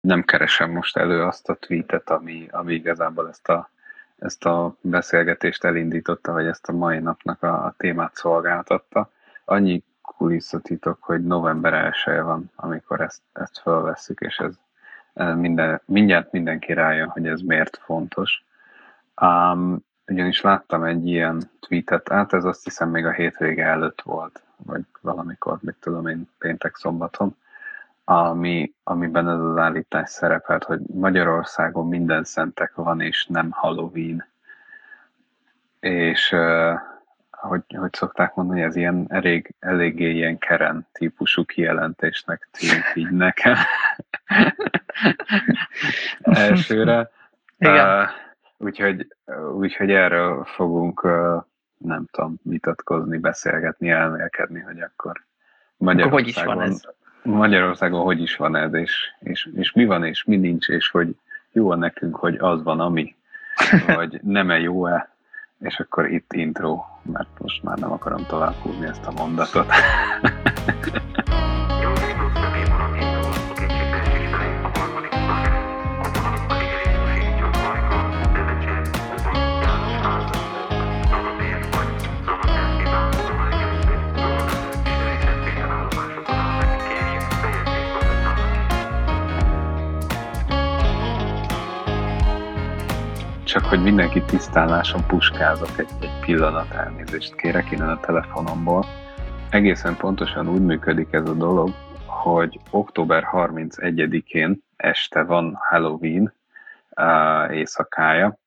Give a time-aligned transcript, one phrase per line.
[0.00, 3.70] nem keresem most elő azt a tweetet, ami, ami igazából ezt a,
[4.18, 9.10] ezt a beszélgetést elindította, vagy ezt a mai napnak a, a témát szolgáltatta.
[9.44, 14.54] Annyi kulisszatitok, hogy november 1 van, amikor ezt, ezt felveszük, és ez
[15.36, 18.44] minden, mindjárt mindenki rájön, hogy ez miért fontos.
[19.20, 24.42] Um, ugyanis láttam egy ilyen tweetet, át ez azt hiszem még a hétvége előtt volt,
[24.56, 27.36] vagy valamikor, mit tudom én, péntek szombaton,
[28.18, 34.28] ami, amiben ez az állítás szerepelt, hogy Magyarországon minden szentek van, és nem Halloween.
[35.80, 36.78] És uh,
[37.30, 43.56] hogy, hogy szokták mondani, ez ilyen elég, eléggé ilyen keren típusú kijelentésnek tűnik így nekem.
[46.20, 47.10] Elsőre.
[47.58, 48.02] Igen.
[48.02, 48.08] Uh,
[48.56, 49.06] úgyhogy,
[49.54, 51.42] úgyhogy erről fogunk, uh,
[51.76, 55.24] nem tudom, vitatkozni, beszélgetni, elmélkedni, hogy akkor
[55.76, 56.98] Magyarországon, hogy is van ez?
[57.22, 61.16] Magyarországon hogy is van ez, és, és, és mi van, és mi nincs, és hogy
[61.52, 63.14] jó nekünk, hogy az van, ami,
[63.96, 65.14] vagy nem-e jó-e,
[65.60, 69.66] és akkor itt intro, mert most már nem akarom tovább húzni ezt a mondatot.
[93.70, 98.84] hogy mindenki tisztálláson puskázok egy, egy pillanat elnézést kérek innen a telefonomból.
[99.50, 101.70] Egészen pontosan úgy működik ez a dolog,
[102.06, 106.34] hogy október 31-én este van Halloween
[106.96, 108.38] uh, éjszakája.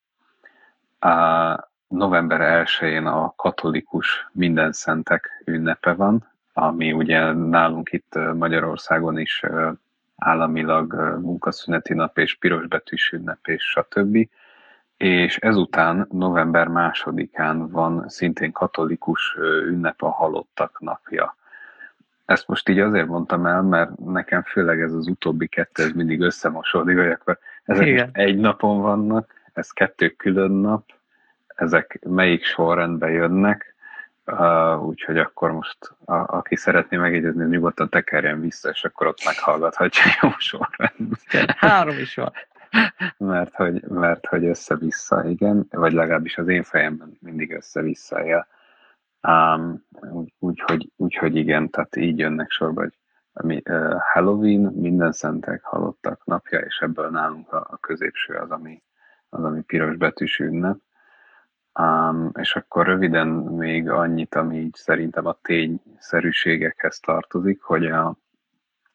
[1.06, 9.44] Uh, november 1-én a katolikus minden szentek ünnepe van, ami ugye nálunk itt Magyarországon is
[10.16, 14.28] államilag munkaszüneti nap és pirosbetűs ünnep és stb
[15.04, 21.36] és ezután november másodikán van szintén katolikus ünnep a halottak napja.
[22.26, 26.22] Ezt most így azért mondtam el, mert nekem főleg ez az utóbbi kettő ez mindig
[26.22, 28.10] összemosódik, hogy akkor ezek Igen.
[28.14, 30.84] egy napon vannak, ez kettő külön nap,
[31.48, 33.76] ezek melyik sorrendben jönnek,
[34.26, 40.04] uh, úgyhogy akkor most a, aki szeretné megjegyezni, nyugodtan tekerjen vissza, és akkor ott meghallgathatja
[40.22, 41.56] jó sorrendben.
[41.58, 42.32] Három is van
[43.18, 48.48] mert, hogy, mert hogy össze-vissza, igen, vagy legalábbis az én fejemben mindig össze-vissza él.
[49.28, 49.86] Um,
[50.40, 52.98] Úgyhogy úgy, úgy, igen, tehát így jönnek sorba, hogy
[53.34, 58.84] ami, uh, Halloween, minden szentek halottak napja, és ebből nálunk a, a középső az, ami,
[59.30, 60.78] az, ami piros betűs ünnep.
[61.80, 68.18] Um, és akkor röviden még annyit, ami így szerintem a tényszerűségekhez tartozik, hogy a,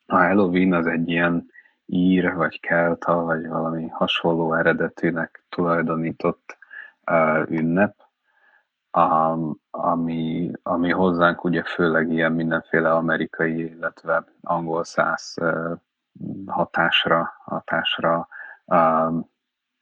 [0.07, 1.51] a Halloween az egy ilyen
[1.91, 6.59] ír, vagy kelta, vagy valami hasonló eredetűnek tulajdonított
[7.11, 7.95] uh, ünnep,
[8.93, 15.73] um, ami, ami hozzánk ugye főleg ilyen mindenféle amerikai, illetve angol száz uh,
[16.47, 18.29] hatásra, hatásra
[18.65, 19.31] um,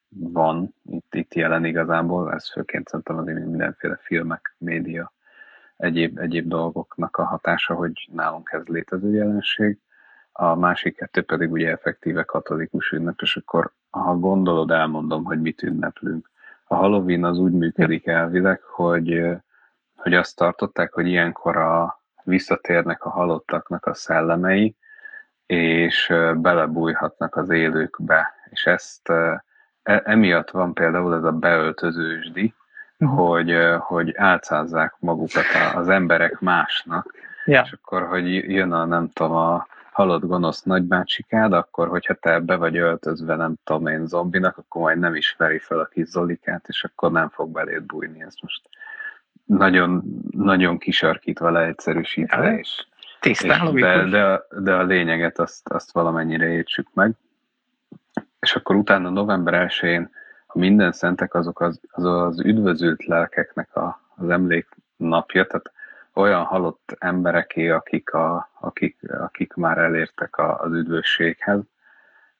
[0.08, 5.12] van itt, itt jelen igazából, ez főként szerintem azért mindenféle filmek, média,
[5.76, 9.78] egyéb, egyéb dolgoknak a hatása, hogy nálunk ez létező jelenség
[10.38, 15.62] a másik kettő pedig ugye effektíve katolikus ünnep, és akkor ha gondolod, elmondom, hogy mit
[15.62, 16.30] ünneplünk.
[16.64, 19.26] A Halloween az úgy működik elvileg, hogy,
[19.96, 24.76] hogy azt tartották, hogy ilyenkor a, visszatérnek a halottaknak a szellemei,
[25.46, 28.34] és belebújhatnak az élőkbe.
[28.50, 29.44] És ezt e,
[29.82, 32.54] emiatt van például ez a beöltözősdi,
[32.98, 33.18] uh-huh.
[33.18, 35.44] hogy, hogy álcázzák magukat
[35.74, 37.14] az emberek másnak,
[37.44, 37.62] ja.
[37.64, 42.56] és akkor, hogy jön a, nem tudom, a halott gonosz nagybácsikád, akkor hogyha te be
[42.56, 46.64] vagy öltözve, nem tudom én, zombinak, akkor majd nem is veri fel a kis Zolikát,
[46.68, 48.22] és akkor nem fog beléd bújni.
[48.22, 48.68] Ez most
[49.44, 52.86] nagyon, nagyon kisarkítva leegyszerűsítve, és,
[53.20, 57.12] és de, de, de, a lényeget azt, azt valamennyire értsük meg.
[58.40, 60.10] És akkor utána november 1-én
[60.46, 65.72] a minden szentek azok az, az, az üdvözült lelkeknek a, az emléknapja, tehát
[66.16, 71.60] olyan halott embereké, akik, a, akik, akik már elértek a, az üdvösséghez.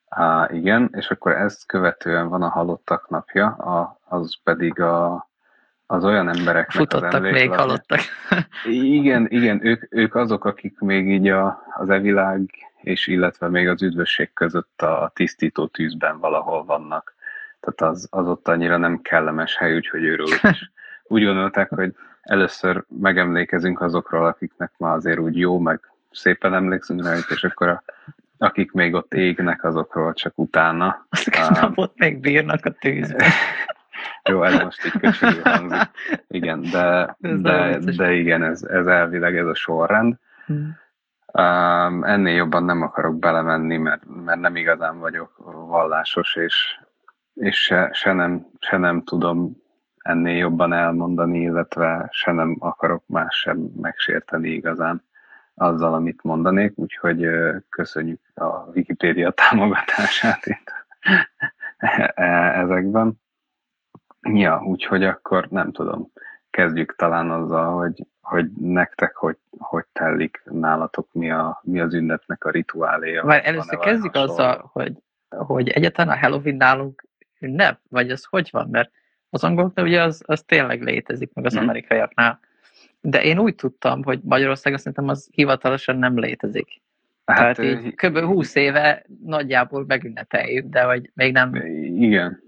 [0.09, 5.29] Á, igen, és akkor ezt követően van a halottak napja, a, az pedig a,
[5.87, 6.71] az olyan emberek.
[6.71, 8.01] Futottak az még halottak.
[8.65, 12.51] igen, igen, ők, ők azok, akik még így a, az evilág
[12.87, 17.15] és illetve még az üdvösség között a, a tisztító tűzben valahol vannak.
[17.61, 20.71] Tehát az, az ott annyira nem kellemes hely, úgyhogy őről is
[21.15, 21.95] úgy gondolták, hogy
[22.27, 25.81] először megemlékezünk azokról, akiknek ma azért úgy jó, meg
[26.11, 27.83] szépen emlékszünk rá, és akkor a
[28.39, 31.07] akik még ott égnek, azokról csak utána.
[31.11, 33.29] Azok a napot még bírnak a tűzben.
[34.31, 35.91] Jó, ez most egy köcsögül hangzik.
[36.29, 40.15] Igen, de, de, de igen, ez, ez elvileg ez a sorrend.
[40.47, 40.77] Hmm.
[41.33, 45.33] Um, ennél jobban nem akarok belemenni, mert, mert nem igazán vagyok
[45.69, 46.79] vallásos, és,
[47.35, 49.63] és se, se, nem, se nem tudom
[50.07, 55.03] ennél jobban elmondani, illetve se nem akarok más sem megsérteni igazán
[55.55, 57.29] azzal, amit mondanék, úgyhogy
[57.69, 60.73] köszönjük a Wikipédia támogatását itt
[61.77, 62.23] e,
[62.61, 63.21] ezekben.
[64.23, 66.13] Ja, úgyhogy akkor nem tudom,
[66.51, 72.45] kezdjük talán azzal, hogy, hogy nektek hogy, hogy tellik nálatok, mi, a, mi az ünnepnek
[72.45, 73.25] a rituáléja.
[73.25, 74.93] Már először kezdjük azzal, hogy,
[75.29, 77.05] hogy egyáltalán a Halloween nálunk
[77.41, 78.91] ünnep, vagy ez hogy van, mert
[79.37, 81.59] az angoloknál ugye az, az tényleg létezik, meg az mm.
[81.59, 82.41] amerikaiaknál.
[83.01, 86.81] De én úgy tudtam, hogy Magyarországon szerintem az hivatalosan nem létezik.
[87.25, 88.19] Hát, Tehát így kb.
[88.19, 91.55] 20 éve nagyjából megünnepeljük, de hogy még nem...
[91.85, 92.45] Igen.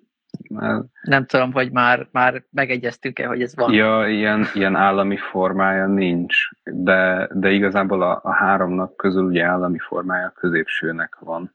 [0.50, 0.82] Már...
[1.02, 3.72] Nem tudom, hogy már, már megegyeztünk-e, hogy ez van.
[3.72, 9.44] Ja, ilyen, ilyen állami formája nincs, de, de igazából a, a három nap közül ugye
[9.44, 11.54] állami formája középsőnek van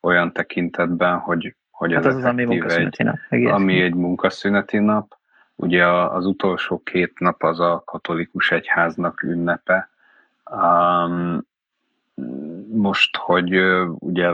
[0.00, 3.16] olyan tekintetben, hogy, hogy hát ez az, ami munkaszüneti nap.
[3.28, 3.50] Egész.
[3.50, 5.16] Ami egy munkaszüneti nap.
[5.54, 9.88] Ugye az utolsó két nap az a katolikus egyháznak ünnepe.
[10.50, 11.46] Um,
[12.72, 13.60] most, hogy
[13.98, 14.30] ugye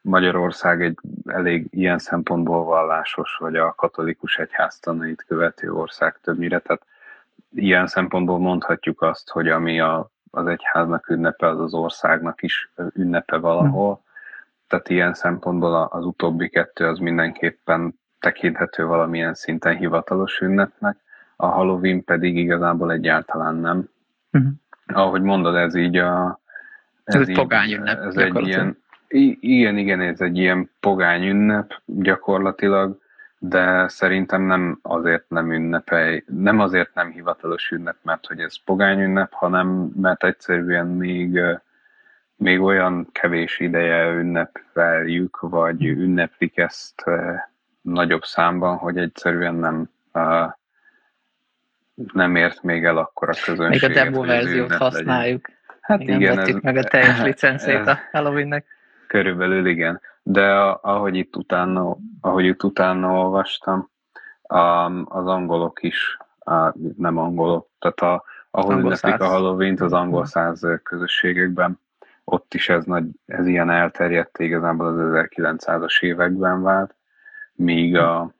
[0.00, 6.82] Magyarország egy elég ilyen szempontból vallásos, vagy a katolikus egyház tanait követő ország többnyire, tehát
[7.54, 13.36] ilyen szempontból mondhatjuk azt, hogy ami a, az egyháznak ünnepe, az az országnak is ünnepe
[13.36, 14.06] valahol.
[14.68, 20.96] Tehát ilyen szempontból az utóbbi kettő az mindenképpen tekinthető valamilyen szinten hivatalos ünnepnek,
[21.36, 23.88] a Halloween pedig igazából egyáltalán nem.
[24.32, 24.52] Uh-huh.
[24.86, 26.40] Ahogy mondod, ez így a...
[27.04, 27.98] Ez, ez egy pogány ünnep.
[27.98, 28.76] Ez egy ilyen,
[29.08, 32.98] igen, igen, ez egy ilyen pogány ünnep gyakorlatilag,
[33.38, 39.00] de szerintem nem azért nem ünnepel, nem azért nem hivatalos ünnep, mert hogy ez pogány
[39.00, 41.40] ünnep, hanem mert egyszerűen még,
[42.38, 47.04] még olyan kevés ideje ünnepeljük, vagy ünneplik ezt
[47.80, 49.90] nagyobb számban, hogy egyszerűen nem
[52.12, 53.80] nem ért még el akkor a közönség.
[53.80, 55.46] Még a demo verziót használjuk.
[55.80, 58.66] Hát még igen, nem ez, meg a teljes licencét a Halloweennek.
[59.06, 60.00] Körülbelül igen.
[60.22, 63.90] De ahogy itt utána, ahogy itt utána olvastam,
[65.04, 66.16] az angolok is,
[66.96, 71.80] nem angolok, tehát a, ahol ünneplik a halloween az angol száz közösségekben,
[72.30, 76.94] ott is ez, nagy, ez ilyen elterjedt igazából az 1900-as években vált,
[77.52, 78.32] míg a,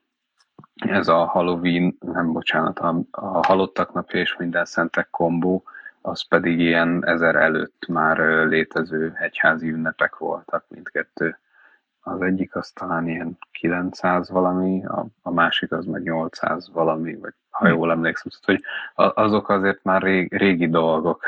[0.75, 5.63] ez a Halloween, nem bocsánat, a, a halottak napja és minden szentek kombó,
[6.01, 11.39] az pedig ilyen ezer előtt már létező egyházi ünnepek voltak mindkettő.
[12.01, 17.35] Az egyik az talán ilyen 900 valami, a, a másik az meg 800 valami, vagy
[17.51, 17.73] ha hm.
[17.73, 18.63] jól emlékszem, szóval,
[18.95, 21.23] hogy azok azért már régi, régi dolgok.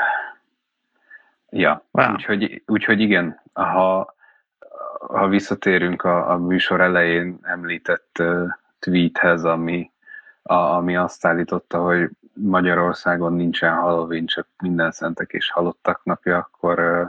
[1.53, 2.11] Ja, wow.
[2.11, 4.13] úgyhogy, úgyhogy igen, ha,
[5.07, 8.49] ha visszatérünk a, a műsor elején említett uh,
[8.79, 9.91] tweethez, ami,
[10.43, 17.07] a, ami azt állította, hogy Magyarországon nincsen Halloween, csak minden szentek és halottak napja, akkor,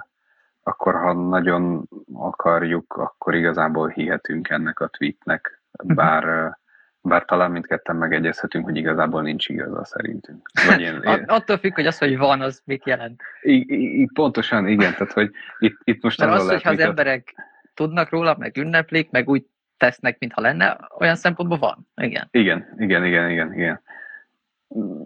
[0.63, 5.95] akkor ha nagyon akarjuk, akkor igazából hihetünk ennek a tweetnek, mhm.
[5.95, 6.57] bár,
[7.03, 10.51] bár talán mindketten megegyezhetünk, hogy igazából nincs igaza szerintünk.
[10.67, 11.25] Vagy én, én...
[11.27, 13.23] Attól függ, hogy az, hogy van, az mit jelent.
[13.43, 13.65] I,
[14.01, 17.35] I, pontosan, igen, tehát hogy itt, itt most Mert az, hogyha az emberek
[17.75, 21.89] tudnak róla, meg ünneplik, meg úgy tesznek, mintha lenne, olyan szempontból van.
[21.95, 22.29] Igen.
[22.31, 23.83] Igen, igen, igen, igen, igen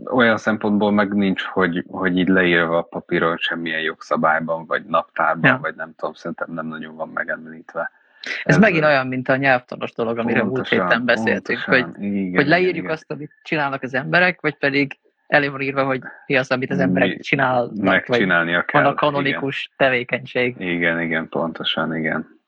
[0.05, 5.59] olyan szempontból meg nincs, hogy, hogy így leírva a papíron semmilyen jogszabályban, vagy naptárban, ja.
[5.61, 7.91] vagy nem tudom, szerintem nem nagyon van megemlítve.
[8.26, 12.35] Ez, Ez megint olyan, mint a nyelvtanos dolog, amiről múlt héten beszéltünk, pontosan, hogy, igen,
[12.35, 12.90] hogy leírjuk igen.
[12.90, 16.78] azt, amit csinálnak az emberek, vagy pedig elő van írva, hogy mi az, amit az
[16.78, 18.83] emberek csinálnak, Megcsinálnia vagy kell.
[18.83, 19.90] Van a kanonikus igen.
[19.90, 20.54] tevékenység.
[20.59, 22.40] Igen, igen, pontosan, igen.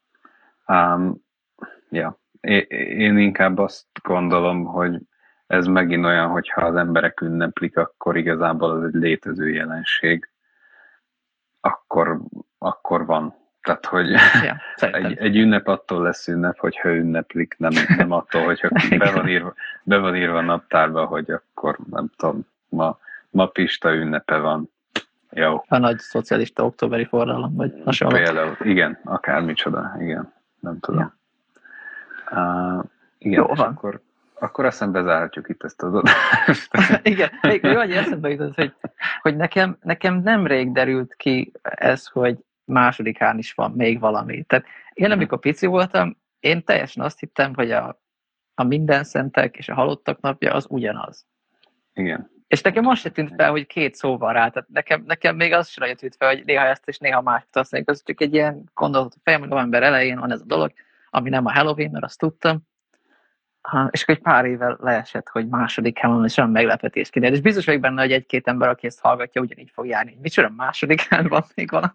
[0.67, 1.27] Um,
[1.91, 2.21] ja.
[2.41, 4.99] Én inkább azt gondolom, hogy
[5.47, 10.31] ez megint olyan, hogyha az emberek ünneplik, akkor igazából az egy létező jelenség,
[11.61, 12.21] akkor,
[12.59, 13.35] akkor van.
[13.69, 14.11] Tehát, hogy
[14.45, 14.61] ja,
[14.93, 19.55] egy, egy ünnep attól lesz ünnep, hogyha ünneplik, nem, nem attól, hogyha be van, írva,
[19.83, 22.99] be van írva a naptárba, hogy akkor nem tudom, ma,
[23.31, 24.71] ma Pista ünnepe van.
[25.31, 25.65] Jó.
[25.69, 28.17] A nagy szocialista októberi forradalom, vagy hasonló.
[28.17, 31.01] Például, igen, akármicsoda, igen, nem tudom.
[31.01, 31.17] Ja.
[32.31, 32.85] Uh,
[33.19, 33.69] igen, Jó, van.
[33.69, 34.01] akkor
[34.41, 36.71] akkor azt hiszem bezárhatjuk itt ezt az adást.
[37.03, 38.75] Igen, még jó, hogy eszembe jutott, hogy,
[39.23, 42.37] hogy nekem, nekem nemrég derült ki ez, hogy
[42.69, 44.43] másodikán is van még valami.
[44.43, 45.17] Tehát én mhm.
[45.17, 48.01] amikor pici voltam, én teljesen azt hittem, hogy a,
[48.55, 51.27] a minden szentek és a halottak napja az ugyanaz.
[51.93, 52.31] Igen.
[52.47, 55.53] És nekem most se tűnt fel, hogy két szó van rá, tehát nekem, nekem még
[55.53, 58.71] az sem jött fel, hogy néha ezt és néha mást használjuk, az csak egy ilyen
[58.75, 60.73] gondolat a fejem, hogy november elején van ez a dolog,
[61.11, 62.67] ami nem a Halloween, mert azt tudtam,
[63.61, 67.37] ha, és akkor egy pár évvel leesett, hogy második van, és olyan meglepetés kiderül.
[67.37, 70.19] És biztos vagyok benne, hogy egy-két ember, aki ezt hallgatja, ugyanígy fog járni.
[70.21, 71.93] Micsoda másodikán van még valami,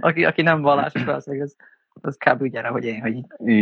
[0.00, 1.54] aki, aki nem vallásos, valószínűleg ez,
[2.00, 2.42] az kb.
[2.42, 3.14] ugyanre, hogy én, hogy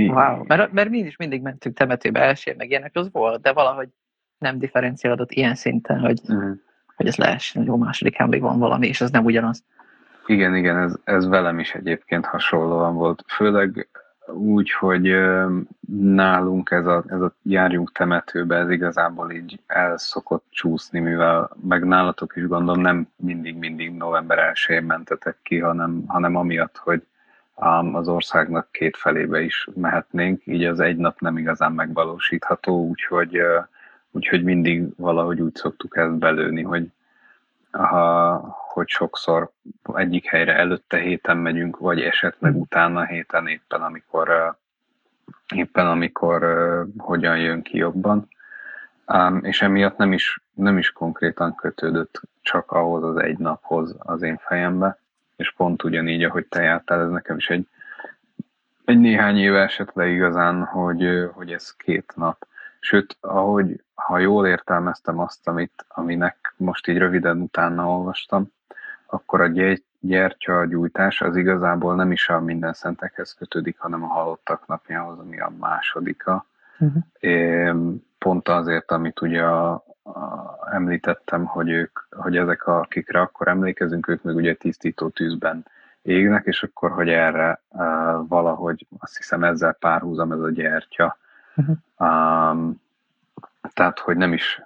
[0.09, 0.45] wow.
[0.47, 3.89] Mert, mert mi is mindig mentünk temetőbe első, meg ilyenek, az volt, de valahogy
[4.39, 6.57] nem differenciálódott ilyen szinten, hogy, uh-huh.
[6.97, 9.65] hogy ez lehessen, hogy jó másodikán még van valami, és ez nem ugyanaz.
[10.27, 13.25] Igen, igen, ez, ez velem is egyébként hasonlóan volt.
[13.27, 13.89] Főleg
[14.27, 15.15] úgy, hogy
[15.99, 21.85] nálunk ez a, ez a járjunk temetőbe, ez igazából így el szokott csúszni, mivel meg
[21.85, 27.03] nálatok is gondolom nem mindig-mindig november 1 mentetek ki, hanem, hanem amiatt, hogy
[27.93, 33.41] az országnak két felébe is mehetnénk, így az egy nap nem igazán megvalósítható, úgyhogy,
[34.11, 36.89] úgyhogy mindig valahogy úgy szoktuk ezt belőni, hogy
[37.77, 38.39] ha,
[38.73, 39.51] hogy sokszor
[39.95, 42.61] egyik helyre előtte héten megyünk, vagy esetleg hmm.
[42.61, 44.57] utána héten éppen, amikor
[45.55, 46.43] éppen amikor
[46.97, 48.29] hogyan jön ki jobban.
[49.41, 54.37] És emiatt nem is, nem is konkrétan kötődött csak ahhoz az egy naphoz az én
[54.37, 54.99] fejembe,
[55.37, 57.69] és pont ugyanígy, ahogy te jártál, ez nekem is egy,
[58.85, 62.47] egy néhány éve esett le igazán, hogy, hogy ez két nap.
[62.85, 68.53] Sőt, ahogy, ha jól értelmeztem azt, amit, aminek most így röviden utána olvastam,
[69.07, 75.19] akkor a gyertyagyújtás az igazából nem is a minden szentekhez kötődik, hanem a halottak napjához,
[75.19, 76.47] ami a másodika.
[76.79, 77.95] Uh-huh.
[78.19, 79.73] Pont azért, amit ugye a,
[80.03, 80.23] a,
[80.71, 85.67] említettem, hogy ők, hogy ezek, a, akikre akkor emlékezünk, ők meg ugye tisztító tűzben
[86.03, 87.81] égnek, és akkor, hogy erre uh,
[88.29, 91.17] valahogy, azt hiszem ezzel párhuzam ez a gyertya.
[91.57, 91.77] Uh-huh.
[91.99, 92.83] Um,
[93.75, 94.63] tehát, hogy nem is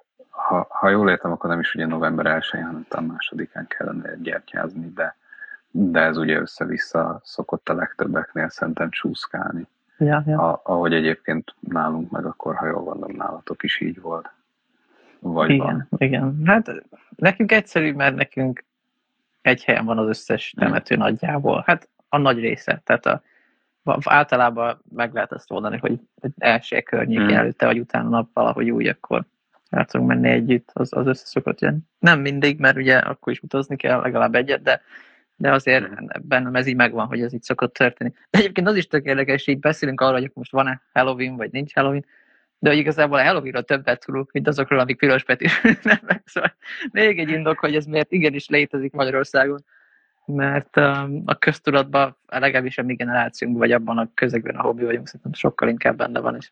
[0.48, 4.92] ha, ha jól értem, akkor nem is ugye november 1 hanem talán másodikán kellene gyertyázni,
[4.94, 5.16] de,
[5.70, 9.66] de ez ugye össze-vissza szokott a legtöbbeknél szerintem csúszkálni.
[9.98, 10.50] Ja, ja.
[10.50, 14.30] A, ahogy egyébként nálunk meg akkor, ha jól gondolom, nálatok is így volt.
[15.18, 16.00] Vagy igen, van.
[16.00, 16.42] igen.
[16.44, 16.82] Hát
[17.16, 18.64] nekünk egyszerű, mert nekünk
[19.42, 21.04] egy helyen van az összes temető hmm.
[21.04, 21.62] nagyjából.
[21.66, 22.80] Hát a nagy része.
[22.84, 23.22] Tehát a,
[24.04, 25.98] általában meg lehet ezt mondani, hogy
[26.38, 27.28] első környék hmm.
[27.28, 29.24] előtte, vagy utána nap valahogy úgy, akkor
[29.70, 31.78] el tudunk menni együtt, az, az össze szokott jönni.
[31.98, 34.80] Nem mindig, mert ugye akkor is utazni kell legalább egyet, de,
[35.36, 36.06] de azért mm.
[36.22, 38.12] bennem ez így megvan, hogy ez így szokott történni.
[38.30, 41.74] De egyébként az is tök érdekes, így beszélünk arról, hogy most van-e Halloween, vagy nincs
[41.74, 42.04] Halloween,
[42.58, 46.54] de hogy igazából a Halloweenról többet tudunk, mint azokról, amik piros is nem Szóval
[46.92, 49.64] még egy indok, hogy ez miért igenis létezik Magyarországon,
[50.28, 50.76] mert
[51.24, 55.68] a köztudatban, legalábbis a mi generációnkban, vagy abban a közegben, ahol mi vagyunk, szerintem sokkal
[55.68, 56.50] inkább benne van, és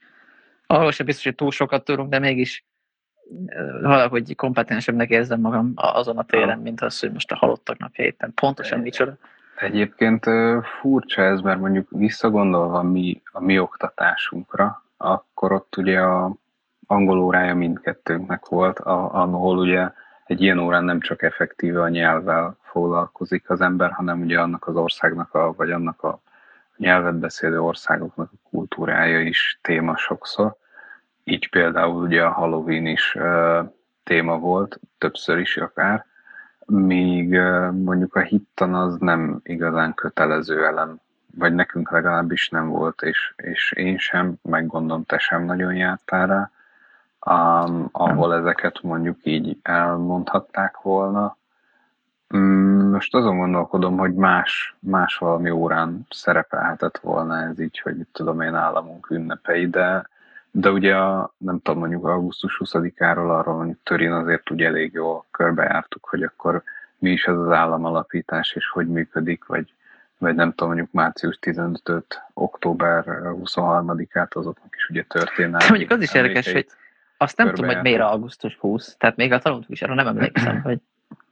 [0.66, 2.66] ahol sem biztos, hogy túl sokat tudunk, de mégis
[3.83, 8.35] valahogy kompetensebbnek érzem magam azon a téren, mint az, hogy most a halottak napja éppen
[8.35, 9.16] pontosan micsoda.
[9.56, 10.25] Egyébként
[10.80, 16.35] furcsa ez, mert mondjuk visszagondolva mi, a mi oktatásunkra, akkor ott ugye a
[16.87, 19.90] angol órája mindkettőnknek volt, ahol ugye
[20.26, 24.76] egy ilyen órán nem csak effektíve a nyelvvel foglalkozik az ember, hanem ugye annak az
[24.76, 26.21] országnak, a, vagy annak a
[26.76, 30.56] nyelvet beszélő országoknak a kultúrája is téma sokszor.
[31.25, 36.06] Így például ugye a Halloween is uh, téma volt, többször is akár,
[36.66, 41.00] míg uh, mondjuk a hittan az nem igazán kötelező elem,
[41.35, 46.26] vagy nekünk legalábbis nem volt, és, és én sem, meg gondolom te sem nagyon jártál
[46.26, 46.50] rá,
[47.26, 51.37] um, ahol ezeket mondjuk így elmondhatták volna.
[52.28, 58.40] Um, most azon gondolkodom, hogy más, más valami órán szerepelhetett volna ez így, hogy tudom
[58.40, 60.09] én államunk ünnepei, de
[60.59, 65.25] de ugye a, nem tudom, mondjuk augusztus 20-áról arról mondjuk Törin azért ugye elég jól
[65.30, 66.62] körbejártuk, hogy akkor
[66.99, 69.73] mi is ez az államalapítás, és hogy működik, vagy,
[70.18, 73.04] vagy nem tudom, mondjuk március 15-öt, október
[73.45, 75.59] 23-át azoknak is ugye történelmi.
[75.59, 76.66] De mondjuk az is érdekes, hogy
[77.17, 80.63] azt nem tudom, hogy miért augusztus 20, tehát még a tanultuk is, arra nem emlékszem,
[80.63, 80.79] hogy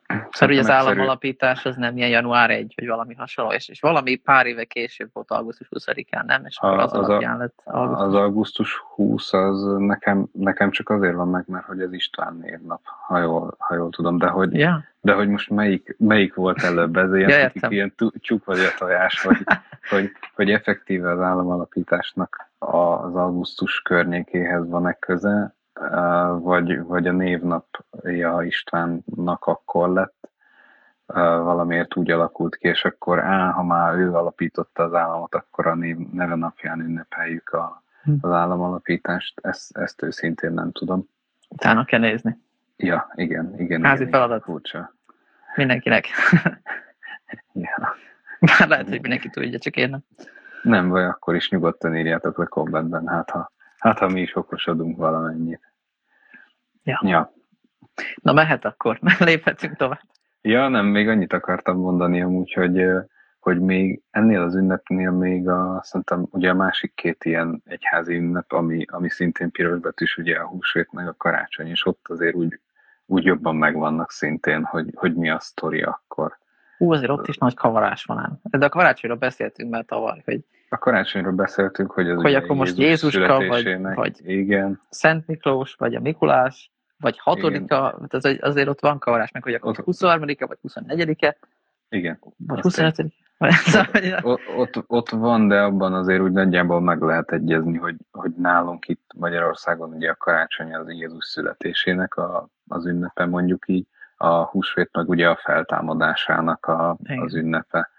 [0.06, 4.16] Szóval ugye az államalapítás az nem ilyen január 1, vagy valami hasonló, és, és valami
[4.16, 6.44] pár éve később volt augusztus 20-án, nem?
[6.44, 8.06] És akkor az, az alapján lett augusztus.
[8.06, 12.80] Az augusztus 20 az nekem, nekem csak azért van meg, mert hogy az István névnap,
[13.06, 14.82] ha jól, ha jól tudom, de hogy, yeah.
[15.00, 19.22] de hogy most melyik, melyik volt előbb, ez ilyen, ja, ilyen tyúk vagy a tojás,
[19.22, 19.38] hogy,
[19.90, 25.54] hogy, hogy effektíve az államalapításnak az augusztus környékéhez van-e köze,
[26.38, 30.28] vagy, vagy a névnapja Istvánnak akkor lett.
[31.42, 35.74] valamiért úgy alakult ki, és akkor á, ha már ő alapította az államot, akkor a
[35.74, 38.12] név, neve napján ünnepeljük a, hm.
[38.20, 39.40] az államalapítást.
[39.42, 41.08] Ezt, ezt őszintén nem tudom.
[41.48, 42.38] Utána kell nézni.
[42.76, 43.84] Ja, igen, igen.
[43.84, 44.42] Házi igen, feladat.
[44.42, 44.94] Furcsa.
[45.54, 46.06] Mindenkinek.
[47.52, 47.96] ja.
[48.40, 50.00] Bár lehet, hogy mindenki tudja, csak én nem.
[50.62, 53.52] Nem baj, akkor is nyugodtan írjátok le kommentben, hát ha,
[53.84, 55.72] hát ha mi is okosodunk valamennyit.
[56.82, 57.00] Ja.
[57.04, 57.32] ja.
[58.22, 60.00] Na mehet akkor, léphetünk tovább.
[60.40, 62.84] Ja, nem, még annyit akartam mondani amúgy, hogy,
[63.38, 68.52] hogy még ennél az ünnepnél még a, szerintem ugye a másik két ilyen egyházi ünnep,
[68.52, 72.60] ami, ami szintén pirosbetűs, ugye a húsvét meg a karácsony, és ott azért úgy,
[73.06, 76.38] úgy jobban megvannak szintén, hogy, hogy mi a sztori akkor.
[76.76, 78.40] Hú, azért ott is nagy kavarás van ám.
[78.42, 80.44] De a karácsonyról beszéltünk már tavaly, hogy...
[80.74, 84.80] A karácsonyról beszéltünk, hogy az Hogy akkor most Jézus Jézuska, vagy, vagy igen.
[84.90, 89.74] Szent Miklós, vagy a Mikulás, vagy hatodika, tehát azért ott van kavarás, meg hogy akkor
[89.76, 91.36] 23-a, vagy 24-e.
[91.88, 92.18] Igen.
[92.36, 92.94] Vagy 25
[94.22, 98.88] ott, ott, ott van, de abban azért úgy nagyjából meg lehet egyezni, hogy, hogy nálunk
[98.88, 104.90] itt Magyarországon ugye a karácsony az Jézus születésének a, az ünnepe, mondjuk így, a húsvét
[104.92, 107.90] meg ugye a feltámadásának a, az ünnepe.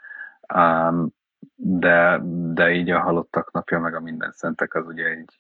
[0.56, 1.15] Um,
[1.56, 2.20] de,
[2.54, 5.40] de így a halottak napja, meg a minden szentek az ugye így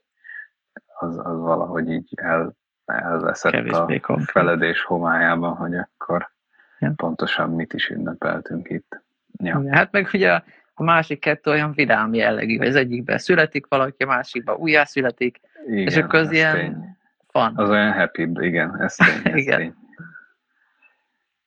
[0.99, 4.29] az, az valahogy így el, elveszett Kevésbé a konkrét.
[4.31, 6.31] feledés homályában, hogy akkor
[6.79, 6.93] ja.
[6.95, 9.03] pontosan mit is ünnepeltünk itt.
[9.37, 9.63] Ja.
[9.69, 10.41] Hát meg ugye
[10.73, 15.87] a másik kettő olyan vidám jellegű, hogy az egyikben születik valaki, a másikban újjászületik, igen,
[15.87, 16.97] és akkor az ilyen tény.
[17.31, 17.57] van.
[17.57, 19.57] Az olyan happy, igen, ez tény, ez igen.
[19.57, 19.73] Tény.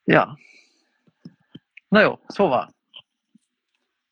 [0.05, 0.39] Ja.
[1.89, 2.77] Na jó, szóval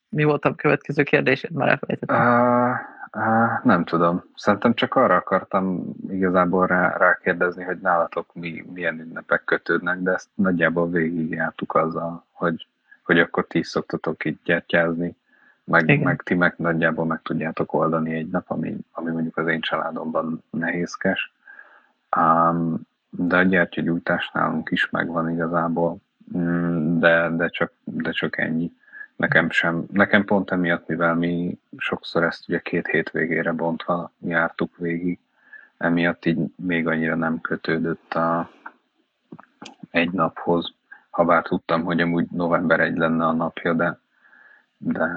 [0.09, 1.51] mi volt a következő kérdésed?
[1.51, 2.15] Már elfelejtettem.
[2.15, 2.75] Uh,
[3.21, 4.23] uh, nem tudom.
[4.35, 10.29] Szerintem csak arra akartam igazából rá, rákérdezni, hogy nálatok mi, milyen ünnepek kötődnek, de ezt
[10.33, 12.67] nagyjából végigjártuk azzal, hogy,
[13.03, 15.15] hogy akkor ti szoktatok itt gyertyázni,
[15.63, 19.61] meg, meg ti meg nagyjából meg tudjátok oldani egy nap, ami, ami mondjuk az én
[19.61, 21.33] családomban nehézkes.
[22.17, 25.97] Um, de a gyertyagyújtás nálunk is megvan igazából,
[26.37, 28.71] mm, de, de, csak, de csak ennyi.
[29.17, 35.19] Nekem sem, nekem pont emiatt, mivel mi sokszor ezt ugye két hétvégére bontva jártuk végig,
[35.77, 38.49] emiatt így még annyira nem kötődött a
[39.91, 40.73] egy naphoz,
[41.09, 43.99] ha bár tudtam, hogy amúgy november egy lenne a napja, de,
[44.77, 45.09] de,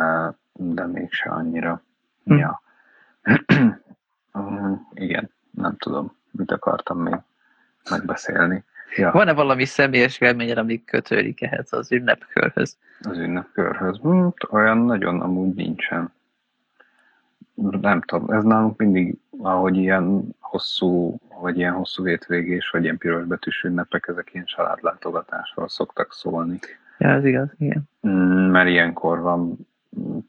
[0.53, 1.83] de mégse annyira.
[2.25, 2.35] Hm.
[2.35, 2.63] Ja.
[4.95, 7.19] Igen, nem tudom, mit akartam még
[7.91, 8.65] megbeszélni.
[8.97, 9.11] Ja.
[9.11, 12.77] Van-e valami személyes élményed, ami kötődik ehhez az ünnepkörhöz?
[13.01, 13.99] Az ünnepkörhöz?
[13.99, 16.13] Hm, olyan nagyon amúgy nincsen.
[17.81, 23.63] Nem tudom, ez nálunk mindig, ahogy ilyen hosszú, vagy ilyen hosszú hétvégés, vagy ilyen pirosbetűs
[23.63, 26.59] ünnepek, ezek ilyen családlátogatásról szoktak szólni.
[26.99, 27.83] Ja, ez igaz, igen.
[28.09, 29.69] Mm, mert ilyenkor van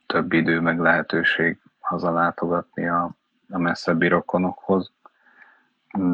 [0.06, 3.15] több idő, meg lehetőség hazalátogatni a,
[3.50, 4.91] a messzebbi rokonokhoz,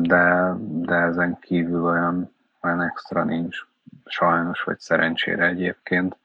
[0.01, 3.57] de, de ezen kívül olyan olyan extra nincs,
[4.05, 6.17] sajnos, vagy szerencsére egyébként.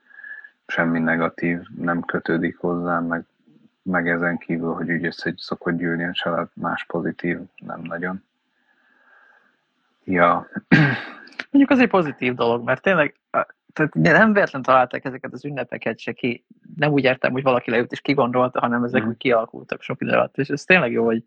[0.67, 3.25] Semmi negatív nem kötődik hozzá, meg,
[3.83, 8.23] meg ezen kívül, hogy úgy össze szokott gyűlni a család, más pozitív nem nagyon.
[10.05, 10.49] Ja.
[11.51, 13.21] Mondjuk az egy pozitív dolog, mert tényleg
[13.73, 16.45] tehát nem véletlen találták ezeket az ünnepeket se ki.
[16.77, 19.09] Nem úgy értem, hogy valaki leült és kigondolta, hanem ezek mm.
[19.09, 20.39] úgy kialakultak sok idő alatt.
[20.39, 21.25] És ez tényleg jó, hogy,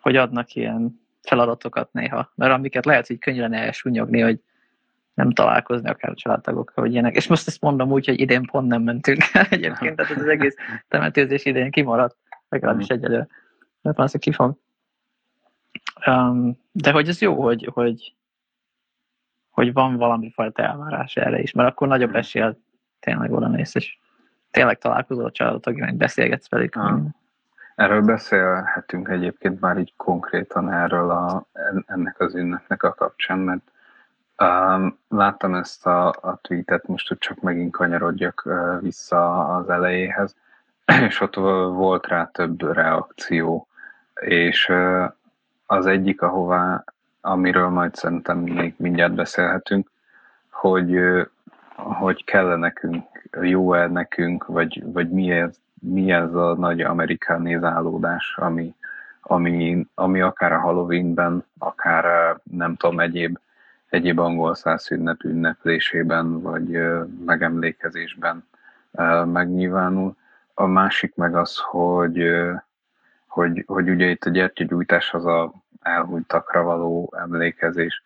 [0.00, 4.40] hogy adnak ilyen feladatokat néha, mert amiket lehet, hogy könnyű lenne elsúnyogni, hogy
[5.14, 7.16] nem találkozni akár a családtagokkal, vagy ilyenek.
[7.16, 10.28] És most ezt mondom úgy, hogy idén pont nem mentünk el egyébként, tehát ez az
[10.28, 10.56] egész
[10.88, 12.16] temetőzés idén kimaradt,
[12.48, 12.94] legalábbis mhm.
[12.98, 13.26] egyelőre.
[13.82, 14.56] Mert van, ki fog.
[16.06, 18.14] Um, de hogy ez jó, hogy, hogy,
[19.50, 22.18] hogy van valami fajta elvárás erre is, mert akkor nagyobb mhm.
[22.18, 22.56] esélye
[23.00, 23.98] tényleg oda mész, és
[24.50, 26.76] tényleg találkozol a meg beszélgetsz velük.
[26.76, 27.00] Ah.
[27.74, 31.46] Erről beszélhetünk egyébként már így konkrétan erről a,
[31.86, 33.70] ennek az ünnepnek a kapcsán, mert
[34.38, 40.36] um, láttam ezt a, a tweetet, most hogy csak megint kanyarodjak uh, vissza az elejéhez,
[41.08, 41.34] és ott
[41.74, 43.66] volt rá több reakció,
[44.14, 45.12] és uh,
[45.66, 46.84] az egyik, ahová,
[47.20, 49.90] amiről majd szerintem még mindjárt beszélhetünk,
[50.50, 51.26] hogy, uh,
[51.74, 58.74] hogy kell nekünk, jó-e nekünk, vagy, vagy miért mi ez a nagy amerikanizálódás, ami,
[59.22, 63.38] ami, ami akár a Halloweenben, akár nem tudom, egyéb,
[63.88, 66.78] egyéb angol száz ünnep ünneplésében, vagy
[67.24, 68.44] megemlékezésben
[69.24, 70.16] megnyilvánul.
[70.54, 72.30] A másik meg az, hogy,
[73.26, 78.02] hogy, hogy ugye itt a gyertyagyújtás az a elhunytakra való emlékezés,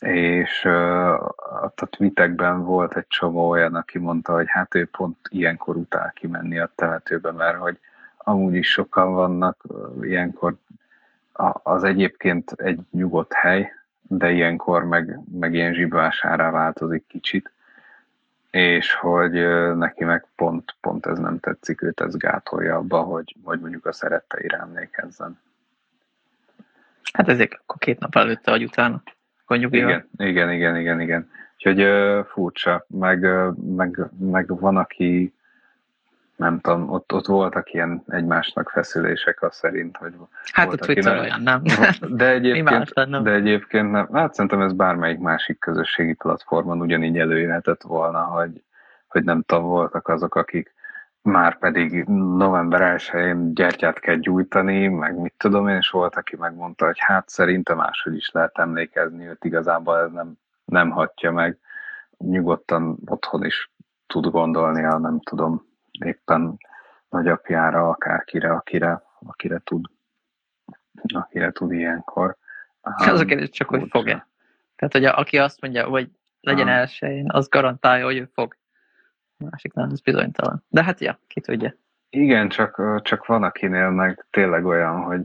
[0.00, 6.12] és a tweetekben volt egy csomó olyan, aki mondta, hogy hát ő pont ilyenkor utál
[6.14, 7.78] kimenni a temetőbe, mert hogy
[8.16, 9.64] amúgy is sokan vannak,
[10.00, 10.54] ilyenkor
[11.62, 17.52] az egyébként egy nyugodt hely, de ilyenkor meg, meg ilyen zsibásárá változik kicsit,
[18.50, 19.32] és hogy
[19.76, 23.92] neki meg pont, pont ez nem tetszik, őt ez gátolja abba, hogy, hogy mondjuk a
[23.92, 25.40] szeretteire emlékezzen.
[27.12, 29.02] Hát ezért akkor két nap előtte, vagy utána.
[29.54, 31.30] Igen, igen, igen, igen, igen.
[31.56, 35.34] Úgyhogy uh, furcsa, meg, uh, meg, meg van, aki
[36.40, 40.12] nem tudom, ott, ott voltak ilyen egymásnak feszülések az szerint, hogy
[40.52, 41.20] Hát Twitter ne...
[41.20, 41.62] olyan, nem?
[42.20, 43.22] De egyébként, nem.
[43.22, 44.08] de egyébként nem.
[44.12, 48.62] Hát szerintem ez bármelyik másik közösségi platformon ugyanígy előjöhetett volna, hogy,
[49.08, 50.74] hogy nem tudom, voltak azok, akik
[51.22, 52.04] már pedig
[52.36, 57.28] november 1-én gyertyát kell gyújtani, meg mit tudom én, és volt, aki megmondta, hogy hát
[57.28, 60.32] szerintem máshogy is lehet emlékezni, őt igazából ez nem,
[60.64, 61.58] nem hatja meg.
[62.18, 63.70] Nyugodtan otthon is
[64.06, 65.66] tud gondolni a nem tudom,
[66.04, 66.56] éppen
[67.08, 69.84] nagyapjára, akárkire, akire, akire tud,
[71.14, 72.36] akire tud ilyenkor.
[73.10, 74.26] Az a kérdés csak, hogy fog-e.
[74.76, 78.56] Tehát, hogy a, aki azt mondja, hogy legyen elsőjén, az garantálja, hogy ő fog
[79.50, 80.64] másik nem, ez bizonytalan.
[80.68, 81.74] De hát ja, ki tudja.
[82.10, 85.20] Igen, csak, csak van akinél meg tényleg olyan, hogy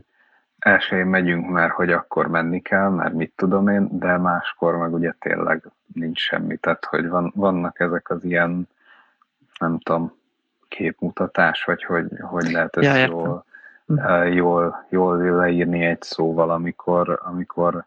[0.58, 5.14] elsőjén megyünk, mert hogy akkor menni kell, mert mit tudom én, de máskor meg ugye
[5.18, 6.56] tényleg nincs semmi.
[6.56, 8.68] Tehát, hogy van, vannak ezek az ilyen,
[9.58, 10.12] nem tudom,
[10.68, 13.44] képmutatás, vagy hogy, hogy lehet ezt ja, jól,
[14.24, 17.84] jól, jól leírni egy szóval, amikor, amikor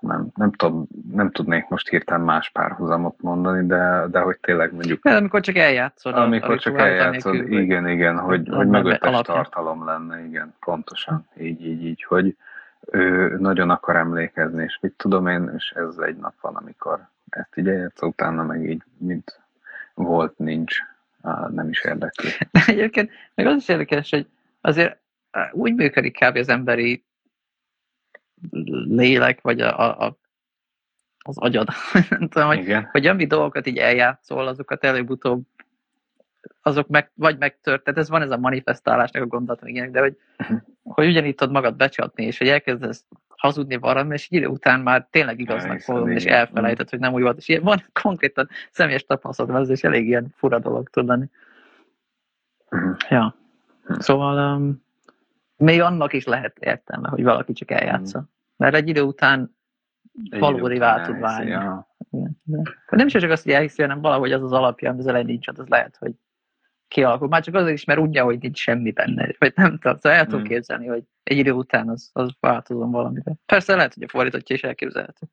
[0.00, 5.02] nem, nem, tudom, nem tudnék most hirtelen más párhuzamot mondani, de, de hogy tényleg mondjuk...
[5.02, 6.14] De amikor csak eljátszod.
[6.14, 9.34] Amikor csak eljátszod, nélkül, igen, igen, hogy, hogy mögöttes alapja.
[9.34, 12.36] tartalom lenne, igen, pontosan, így, így, így, hogy
[12.90, 17.56] ő nagyon akar emlékezni, és mit tudom én, és ez egy nap van, amikor ezt
[17.56, 19.40] így eljátszol, utána meg így, mint
[19.94, 20.76] volt, nincs,
[21.50, 22.30] nem is érdekli.
[22.50, 24.26] De egyébként meg az is érdekes, hogy
[24.60, 24.98] azért
[25.52, 26.36] úgy működik kb.
[26.36, 27.04] az emberi
[28.86, 30.18] lélek, vagy a, a,
[31.18, 31.68] az agyad,
[32.08, 35.42] nem tudom, hogy, hogy ami dolgokat így eljátszol, azokat előbb-utóbb
[36.62, 40.16] azok meg, vagy megtört, tehát ez van ez a manifestálásnak a gondolat, ilyenek, de hogy,
[40.38, 40.60] uh-huh.
[40.82, 45.40] hogy ugyanígy tudod magad becsapni, és hogy elkezdesz hazudni valami, és idő után már tényleg
[45.40, 49.70] igaznak fogod, és elfelejtett, hogy nem úgy volt, és ilyen van konkrétan személyes tapasztalatom, ez
[49.70, 51.26] is elég ilyen fura dolog tud lenni.
[52.70, 52.96] Uh-huh.
[53.08, 53.34] Ja.
[53.82, 53.98] Uh-huh.
[53.98, 54.82] Szóval um,
[55.60, 58.18] még annak is lehet értelme, hogy valaki csak eljátsza.
[58.18, 58.22] Mm.
[58.56, 59.56] Mert egy idő után
[60.30, 61.50] valódi tud válni.
[61.50, 61.88] Ja.
[62.90, 65.68] Nem is csak azt, hogy elhiszi, hanem valahogy az az alapja, az elején nincs, az
[65.68, 66.12] lehet, hogy
[66.88, 67.28] kialakul.
[67.28, 69.28] Már csak azért is, mert ugye, hogy nincs semmi benne.
[69.38, 70.44] Vagy nem tudom, szóval el tudom mm.
[70.44, 73.40] képzelni, hogy egy idő után az, az változom valamiben.
[73.46, 75.26] Persze lehet, hogy a fordítottja is elképzelhető.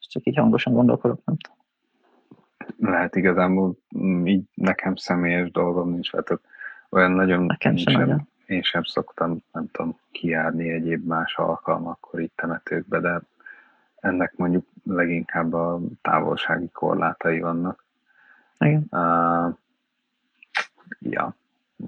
[0.00, 1.58] És csak így hangosan gondolkodok, nem tudom.
[2.92, 3.76] Lehet igazából
[4.24, 6.40] így nekem személyes dolgom nincs, tehát
[6.88, 12.36] olyan nagyon nekem sem nagyon én sem szoktam, nem tudom, kijárni egyéb más alkalmakkor itt
[12.36, 13.20] temetőkbe, de
[14.00, 17.84] ennek mondjuk leginkább a távolsági korlátai vannak.
[18.58, 18.86] Igen.
[18.90, 19.54] Uh,
[20.98, 21.34] ja,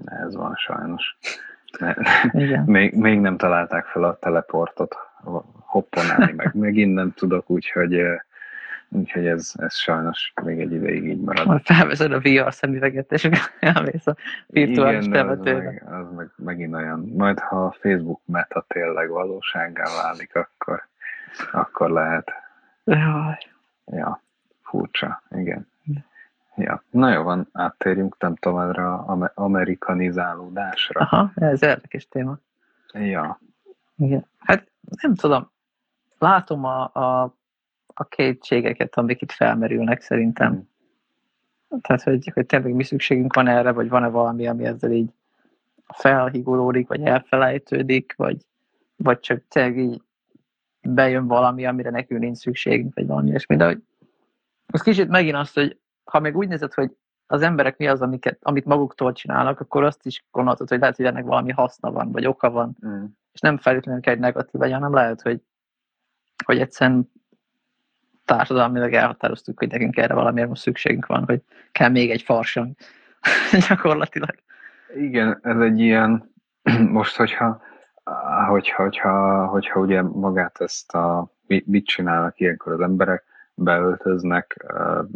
[0.05, 1.17] ez van sajnos.
[2.31, 2.63] Igen.
[2.75, 4.95] még, még nem találták fel a teleportot
[5.59, 8.01] hopponálni, meg megint nem tudok, úgyhogy
[8.93, 11.47] Úgyhogy ez, ez sajnos még egy ideig így marad.
[11.47, 14.15] Majd felveszed a VR szemüveget, és elmész a
[14.47, 15.57] virtuális Igen, temetőbe.
[15.57, 16.99] Az, meg, az meg, megint olyan.
[16.99, 20.87] Majd ha a Facebook meta tényleg valósággá válik, akkor,
[21.51, 22.31] akkor lehet.
[22.83, 23.37] Jaj.
[23.85, 24.21] Ja,
[24.61, 25.67] furcsa, igen.
[26.55, 26.83] Ja.
[26.89, 31.01] Na jó van, áttérjünk, nem tudom, erre a amerikanizálódásra.
[31.01, 32.37] Aha, ez érdekes téma.
[32.93, 33.39] Ja.
[33.97, 34.25] Igen.
[34.39, 34.67] Hát
[35.01, 35.51] nem tudom,
[36.17, 37.35] látom a, a
[37.93, 40.53] a kétségeket, amik itt felmerülnek szerintem.
[40.53, 41.79] Mm.
[41.81, 45.09] Tehát, hogy, hogy tényleg mi szükségünk van erre, vagy van-e valami, ami ezzel így
[45.93, 48.37] felhigulódik, vagy elfelejtődik, vagy,
[48.95, 50.01] vagy csak tényleg így
[50.81, 53.55] bejön valami, amire nekünk nincs szükségünk, vagy valami ilyesmi.
[53.55, 53.83] De hogy
[54.65, 56.91] az kicsit megint azt, hogy ha még úgy nézed, hogy
[57.27, 61.05] az emberek mi az, amiket, amit maguktól csinálnak, akkor azt is gondolod, hogy lehet, hogy
[61.05, 63.03] ennek valami haszna van, vagy oka van, mm.
[63.31, 65.41] és nem feltétlenül kell egy negatív legyen, hanem lehet, hogy,
[66.45, 67.11] hogy egyszerűen
[68.35, 71.41] társadalmilag elhatároztuk, hogy nekünk erre valamiért most szükségünk van, hogy
[71.71, 72.75] kell még egy farsang
[73.67, 74.35] gyakorlatilag.
[74.95, 76.33] Igen, ez egy ilyen,
[76.99, 77.61] most hogyha,
[78.47, 84.65] hogyha, hogyha, hogyha ugye magát ezt a, mit csinálnak ilyenkor az emberek, beöltöznek,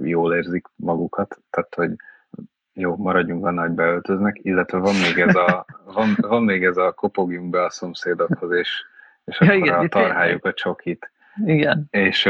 [0.01, 1.91] jól érzik magukat, tehát hogy
[2.73, 6.91] jó, maradjunk annál, hogy beöltöznek, illetve van még ez a, van, van még ez a
[6.91, 8.69] kopogjunk be a szomszédokhoz, és,
[9.25, 11.11] és ja, akkor igen, a tarháljuk a csokit
[11.45, 11.87] Igen.
[11.91, 12.29] És,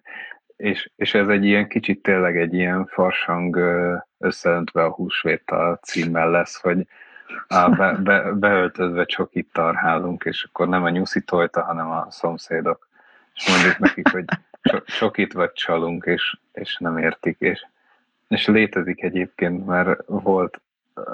[0.56, 3.56] és, és ez egy ilyen kicsit tényleg egy ilyen farsang
[4.18, 6.86] összeöntve a húsvéttal címmel lesz, hogy
[7.48, 12.88] a be, be, beöltözve csokit tarhálunk, és akkor nem a nyuszi tojta, hanem a szomszédok.
[13.34, 14.24] És mondjuk nekik, hogy
[14.84, 17.36] csokit vagy csalunk, és, és nem értik.
[17.38, 17.66] És,
[18.28, 20.60] és létezik egyébként, mert volt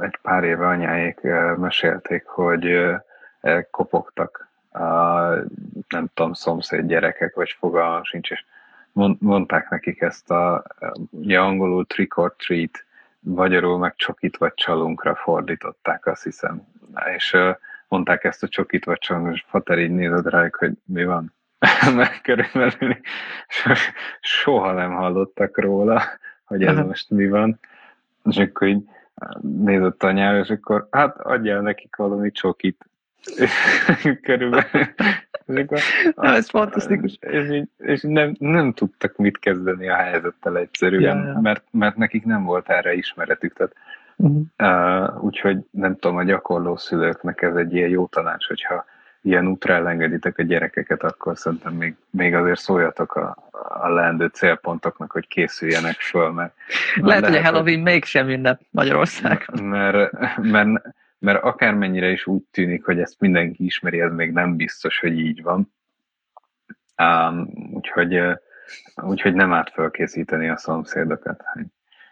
[0.00, 1.20] egy pár éve anyáék
[1.56, 2.90] mesélték, hogy
[3.70, 4.80] kopogtak a,
[5.92, 8.44] nem tudom, szomszéd gyerekek, vagy fogalmam sincs, és
[9.18, 10.64] mondták nekik ezt a,
[11.10, 12.84] ugye angolul trick or treat,
[13.20, 16.66] magyarul meg csokit vagy csalunkra fordították, azt hiszem.
[17.14, 17.36] És
[17.88, 21.32] mondták ezt a csokit vagy csalunk, és Fater így nézett rájuk, hogy mi van.
[21.96, 22.96] Mert körülbelül
[24.20, 26.02] soha nem hallottak róla,
[26.44, 27.58] hogy ez most mi van.
[28.24, 28.82] És akkor így
[29.40, 32.86] nézett a nyelv, és akkor hát adjál nekik valami csokit.
[34.22, 34.66] körülbelül.
[36.14, 37.18] Na, ez fantasztikus.
[37.20, 41.38] És, és nem, nem tudtak mit kezdeni a helyzettel egyszerűen, ja, ja.
[41.40, 43.52] Mert, mert nekik nem volt erre ismeretük.
[43.52, 43.74] Tehát,
[44.16, 44.42] uh-huh.
[44.58, 48.84] uh, úgyhogy nem tudom, a gyakorló szülőknek ez egy ilyen jó tanács, hogyha
[49.22, 53.36] ilyen útra elengeditek a gyerekeket, akkor szerintem még, még azért szóljatok a,
[53.80, 56.52] a leendő célpontoknak, hogy készüljenek föl, mert...
[56.94, 59.64] Lehet, lehet hogy a Halloween hogy, mégsem ünnep Magyarországon.
[59.64, 64.98] Mert, mert, mert akármennyire is úgy tűnik, hogy ezt mindenki ismeri, ez még nem biztos,
[64.98, 65.72] hogy így van.
[67.02, 68.20] Um, úgyhogy,
[69.02, 71.64] úgyhogy nem árt felkészíteni a szomszédokat, hogy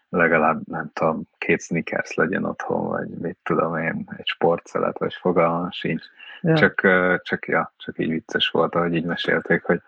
[0.09, 5.71] legalább, nem tudom, két sneakers legyen otthon, vagy mit tudom én, egy sportszelet, vagy fogalmam
[5.71, 6.05] sincs.
[6.41, 6.55] Ja.
[6.55, 6.81] Csak,
[7.23, 9.81] csak, ja, csak így vicces volt, ahogy így mesélték, hogy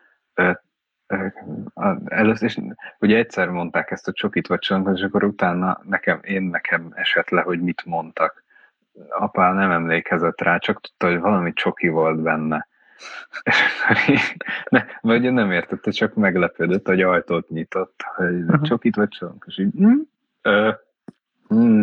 [2.05, 2.59] először is,
[2.99, 7.31] ugye egyszer mondták ezt a csokit vagy csonkot, és akkor utána nekem, én nekem esett
[7.31, 8.42] le, hogy mit mondtak.
[9.19, 12.69] Apá nem emlékezett rá, csak tudta, hogy valami csoki volt benne.
[14.71, 18.63] ne, vagy nem értette, csak meglepődött, hogy ajtót nyitott, hogy uh-huh.
[18.63, 19.99] csokit vagy csonk, és így, mm,
[20.43, 20.71] ö,
[21.55, 21.83] mm,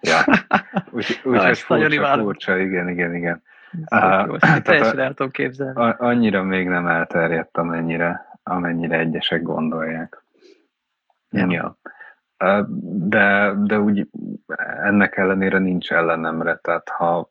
[0.00, 0.24] ja,
[0.90, 3.42] úgy, úgy hogy furcsa, furcsa, igen, igen, igen.
[3.90, 5.94] Uh, teljesen el tudom képzelni.
[5.98, 10.24] Annyira még nem elterjedt, amennyire, amennyire egyesek gondolják.
[11.30, 11.46] Ja.
[11.48, 11.78] ja.
[12.38, 14.08] De, de úgy
[14.82, 17.30] ennek ellenére nincs ellenemre, tehát ha,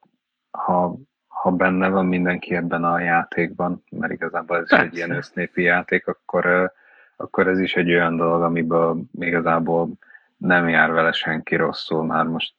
[0.52, 0.96] ha,
[1.28, 6.08] ha benne van mindenki ebben a játékban, mert igazából ez is egy ilyen össznépi játék,
[6.08, 6.72] akkor,
[7.16, 9.90] akkor ez is egy olyan dolog, amiből igazából
[10.38, 12.54] nem jár vele senki rosszul, már most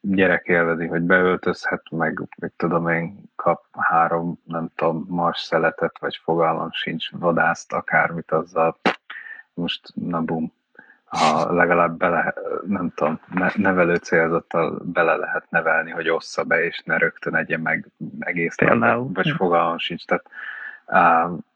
[0.00, 6.20] gyerek élvezi, hogy beöltözhet, meg mit tudom én, kap három, nem tudom, mars szeletet, vagy
[6.22, 8.78] fogalmam sincs, vadászt, akármit azzal,
[9.54, 10.52] most na bum,
[11.14, 12.34] ha legalább bele,
[12.66, 13.20] nem tudom,
[13.54, 17.86] nevelő célzattal bele lehet nevelni, hogy ossza be, és ne rögtön egye meg
[18.18, 20.24] egész nap, vagy fogalmam sincs, tehát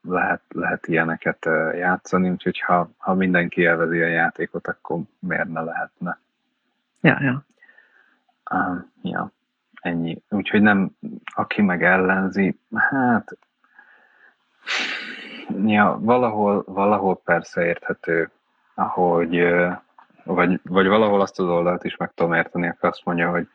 [0.02, 1.44] lehet, lehet ilyeneket
[1.74, 6.18] játszani, úgyhogy ha, ha mindenki élvezi a játékot, akkor miért ne lehetne?
[7.00, 7.44] Ja, ja.
[8.50, 9.32] Uh, ja,
[9.80, 10.22] ennyi.
[10.28, 10.90] Úgyhogy nem,
[11.34, 13.38] aki meg ellenzi, hát
[15.66, 18.30] ja, valahol, valahol persze érthető,
[18.82, 19.46] hogy
[20.28, 23.48] vagy, vagy valahol azt az oldalt is meg tudom érteni, aki azt mondja, hogy,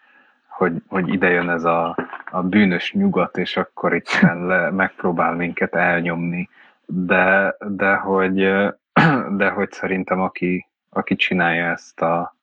[0.48, 1.96] hogy, hogy ide jön ez a,
[2.32, 6.50] a bűnös nyugat, és akkor itt le, megpróbál minket elnyomni.
[6.86, 8.36] De, de, hogy,
[9.40, 12.36] de hogy szerintem aki, aki csinálja ezt a,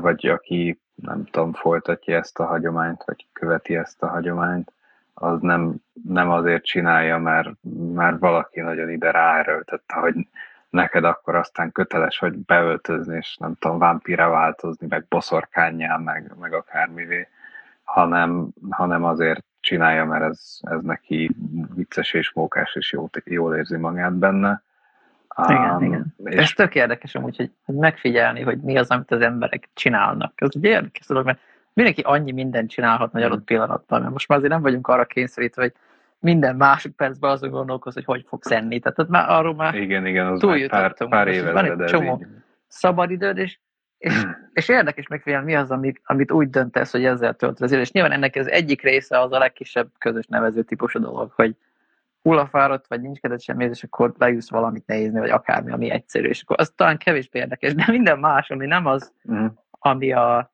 [0.00, 4.72] vagy aki nem tudom, folytatja ezt a hagyományt, vagy követi ezt a hagyományt,
[5.14, 5.74] az nem,
[6.08, 7.50] nem azért csinálja, mert,
[7.94, 10.14] mert valaki nagyon ide ráerőltette, hogy
[10.74, 16.52] neked akkor aztán köteles, hogy beöltözni, és nem tudom, vámpire változni, meg boszorkányjá, meg, meg
[16.52, 17.28] akármivé,
[17.82, 21.30] hanem, hanem azért csinálja, mert ez, ez neki
[21.74, 24.62] vicces és mókás, és jól, jól érzi magát benne.
[25.48, 26.14] Igen, um, igen.
[26.24, 26.34] És...
[26.34, 30.32] Ez tök érdekes amúgy, hogy, megfigyelni, hogy mi az, amit az emberek csinálnak.
[30.36, 31.40] Ez egy érdekes dolog, mert
[31.72, 33.44] mindenki annyi mindent csinálhat egy adott mm.
[33.44, 35.74] pillanatban, mert most már azért nem vagyunk arra kényszerítve, hogy
[36.24, 38.78] minden másodpercben azon gondolkoz, hogy hogy fogsz enni.
[38.78, 42.24] Tehát már arról már igen, igen, az már pár, pár éve van egy csomó
[42.66, 43.58] szabadidőd, és,
[43.98, 47.92] és, és érdekes megfigyelni, mi az, amit, amit úgy döntesz, hogy ezzel töltöd az és
[47.92, 51.56] nyilván ennek az egyik része az a legkisebb közös nevező típusú dolog, hogy
[52.22, 56.42] hullafáradt, vagy nincs kedved semmi, és akkor leülsz valamit nézni, vagy akármi, ami egyszerű, és
[56.42, 59.46] akkor az talán kevésbé érdekes, de minden más, ami nem az, mm.
[59.70, 60.52] ami a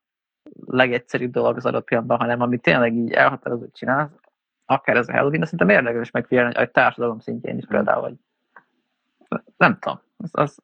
[0.65, 4.11] legegyszerűbb dolog az adott pillanatban, hanem ami tényleg így elhatározó, hogy csinálsz,
[4.71, 8.15] akár ez a Halloween, de szerintem érdekes megfigyelni, hogy a társadalom szintjén is például, hogy
[9.57, 10.57] nem tudom, az, az,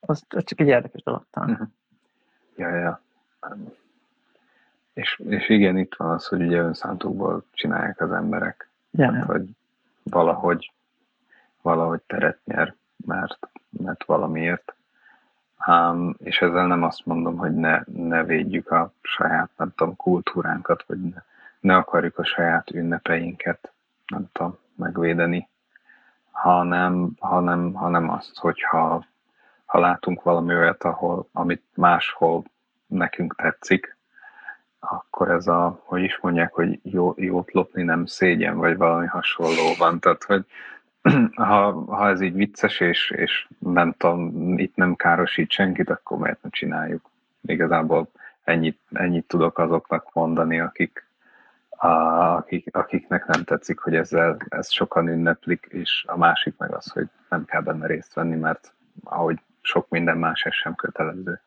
[0.00, 1.50] az, az csak egy érdekes dolog talán.
[1.50, 1.68] Uh-huh.
[2.56, 3.00] Ja, ja.
[4.92, 8.68] És, és igen, itt van az, hogy ugye önszántukból csinálják az emberek.
[8.90, 9.24] Ja, hát.
[9.24, 9.48] Hogy
[10.02, 10.72] valahogy
[11.64, 12.74] valahogy teret nyer,
[13.06, 13.38] mert,
[13.70, 14.74] mert valamiért.
[15.66, 20.84] Um, és ezzel nem azt mondom, hogy ne, ne védjük a saját, nem tudom, kultúránkat,
[20.86, 21.22] vagy ne,
[21.64, 23.72] ne akarjuk a saját ünnepeinket,
[24.06, 25.48] nem tudom, megvédeni,
[26.30, 29.04] hanem, hanem, hanem azt, hogyha
[29.64, 32.44] ha látunk valami olyat, ahol, amit máshol
[32.86, 33.96] nekünk tetszik,
[34.78, 39.74] akkor ez a, hogy is mondják, hogy jó, jót lopni nem szégyen, vagy valami hasonló
[39.78, 40.00] van.
[40.00, 40.44] Tehát, hogy
[41.34, 46.42] ha, ha ez így vicces, és, és nem tudom, itt nem károsít senkit, akkor miért
[46.42, 47.10] ne csináljuk?
[47.42, 48.08] Igazából
[48.42, 51.03] ennyit, ennyit tudok azoknak mondani, akik,
[51.84, 56.90] a, akik, akiknek nem tetszik, hogy ezzel ez sokan ünneplik, és a másik meg az,
[56.90, 61.40] hogy nem kell benne részt venni, mert ahogy sok minden más ez sem kötelező.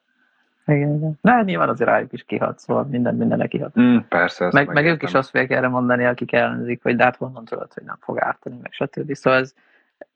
[0.65, 1.17] Igen, igen.
[1.21, 3.80] De nyilván azért rájuk is kihat, szóval minden mindenek kihat.
[3.80, 4.50] Mm, persze.
[4.52, 7.73] Meg, meg ők is azt fogják erre mondani, akik ellenzik, hogy de hát honnan tudod,
[7.73, 9.13] hogy nem fog ártani, meg stb.
[9.13, 9.54] Szóval ez,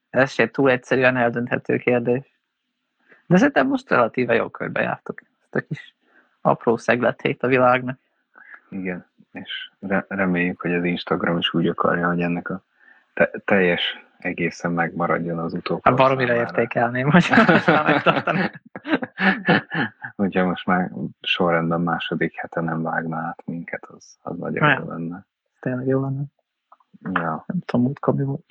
[0.10, 2.40] ez sem túl egyszerűen eldönthető kérdés.
[3.26, 5.22] De szerintem most relatíve jó körbe jártok.
[5.42, 5.96] Ezt a kis
[6.42, 7.98] apró szegletét a világnak.
[8.70, 9.72] Igen, és
[10.08, 12.64] reméljük, hogy az Instagram is úgy akarja, hogy ennek a
[13.14, 13.82] te- teljes
[14.18, 15.82] egészen megmaradjon az utókor.
[15.84, 17.30] Hát baromira értékelném, hogy
[17.86, 18.52] megtartani.
[20.16, 20.92] Hogyha most már
[21.22, 25.26] sorrendben második hete nem vágna át minket, az, az nagyon jó lenne.
[25.60, 26.24] Tényleg jó lenne.
[27.14, 27.44] Ja.
[27.48, 28.44] Nem tudom, múltkor mi volt.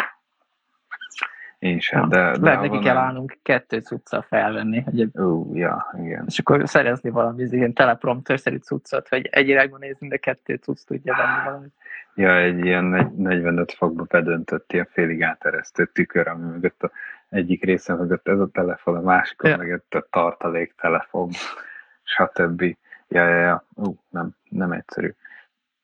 [1.61, 2.31] Én sem, de...
[2.31, 4.81] de Lehet neki kell állnunk kettő cuccal felvenni.
[4.81, 6.25] Hogy Ú, ja, igen.
[6.27, 11.15] És akkor szerezni valami ilyen teleprompter-szerű cuccot, hogy egy irányba nézzünk, de kettő cucc tudja
[11.17, 11.73] venni valamit.
[12.15, 16.91] Ja, egy ilyen 45 fokba bedöntött ilyen félig áteresztő tükör, ami mögött a
[17.29, 19.57] egyik része mögött ez a telefon, a másik ja.
[19.57, 21.31] mögött a tartalék telefon,
[22.15, 22.63] stb.
[23.09, 23.65] Ja, ja, ja.
[23.75, 25.15] Ú, nem, nem egyszerű.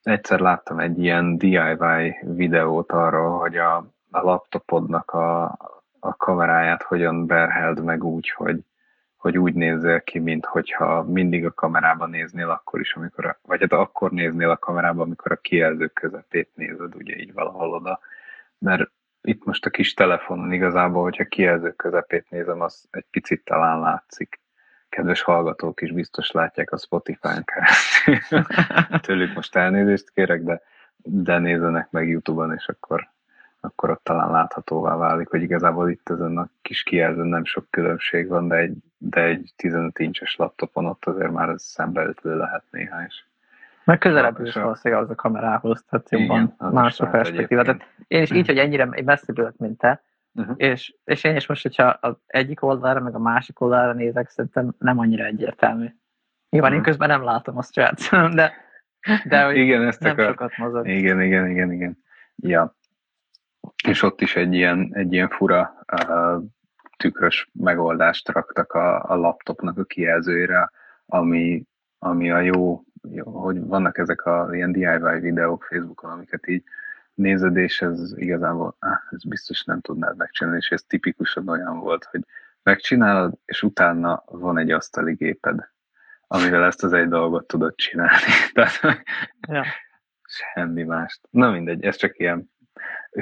[0.03, 5.43] Egyszer láttam egy ilyen DIY videót arról, hogy a, a laptopodnak a,
[5.99, 8.59] a kameráját hogyan berheld meg úgy, hogy,
[9.15, 13.59] hogy úgy nézzél ki, mint hogyha mindig a kamerában néznél akkor is, amikor a, vagy
[13.59, 17.99] hát akkor néznél a kamerában, amikor a kijelzők közepét nézed, ugye így valahol oda.
[18.57, 18.91] Mert
[19.21, 24.39] itt most a kis telefonon igazából, hogyha kijelzők közepét nézem, az egy picit talán látszik.
[24.89, 28.43] Kedves hallgatók is biztos látják a Spotify-n keresztül.
[29.05, 30.61] Tőlük most elnézést kérek, de,
[30.97, 33.15] de nézzenek meg YouTube-on, és akkor
[33.67, 38.27] akkor ott talán láthatóvá válik, hogy igazából itt ezen a kis kijelzőn nem sok különbség
[38.27, 43.03] van, de egy, de egy 15 incses laptopon ott azért már ez szembeütlő lehet néha
[43.07, 43.27] is.
[43.83, 47.63] Meg közelebb is valószínűleg az a kamerához, tehát jobban Igen, más a perspektíva.
[47.63, 50.01] Tehát én is így, hogy ennyire messzebb mint te,
[50.33, 50.55] uh-huh.
[50.57, 54.75] és, és én is most, hogyha az egyik oldalra, meg a másik oldalra nézek, szerintem
[54.79, 55.85] nem annyira egyértelmű.
[56.49, 56.75] Nyilván uh-huh.
[56.75, 57.75] én közben nem látom azt
[58.33, 58.53] de,
[59.25, 60.25] de hogy igen, ezt nem akar...
[60.25, 60.87] sokat mozog.
[60.87, 61.97] Igen, igen, igen, igen.
[62.35, 62.76] Ja
[63.87, 66.43] és ott is egy ilyen, egy ilyen fura uh,
[66.97, 70.71] tükrös megoldást raktak a, a laptopnak a kijelzőjére,
[71.05, 71.63] ami,
[71.99, 76.63] ami a jó, jó, hogy vannak ezek a ilyen DIY videók Facebookon, amiket így
[77.13, 82.03] nézed, és ez igazából, ah, ez biztos nem tudnád megcsinálni, és ez tipikusan olyan volt,
[82.03, 82.21] hogy
[82.63, 85.69] megcsinálod, és utána van egy asztali géped,
[86.27, 88.31] amivel ezt az egy dolgot tudod csinálni.
[88.53, 89.03] Tehát
[89.47, 89.63] ja.
[90.23, 91.21] semmi mást.
[91.29, 92.49] Na mindegy, ez csak ilyen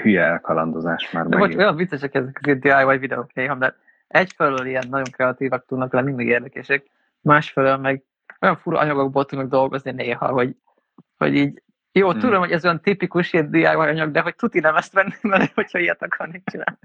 [0.02, 3.76] hülye elkalandozás már De most olyan viccesek ezek az DIY videók néha, mert
[4.08, 6.84] egyfelől ilyen nagyon kreatívak tudnak lenni, még érdekesek,
[7.22, 8.04] másfelől meg
[8.42, 10.56] olyan fura anyagokból tudnak dolgozni néha, hogy,
[11.18, 11.64] hogy így
[11.98, 12.20] jó, hmm.
[12.20, 15.54] tudom, hogy ez olyan tipikus ilyen DIY anyag, de hogy tuti nem ezt venni, mert
[15.54, 16.78] hogyha ilyet akarnék csinálni.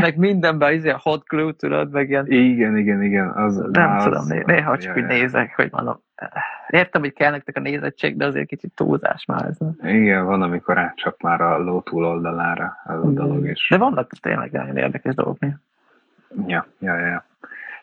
[0.00, 2.26] meg mindenben az ilyen hot glue, tudod, meg ilyen...
[2.26, 3.30] Igen, igen, igen.
[3.30, 6.02] Az, nem az, tudom, né- néha csak úgy nézek, hogy mondom,
[6.70, 9.58] értem, hogy kell nektek a nézettség, de azért kicsit túlzás már ez.
[9.82, 13.46] Igen, van, amikor át csak már a ló túloldalára az a dolog.
[13.46, 13.66] És...
[13.70, 15.38] De vannak tényleg nagyon érdekes dolgok
[16.46, 17.28] Ja, ja, ja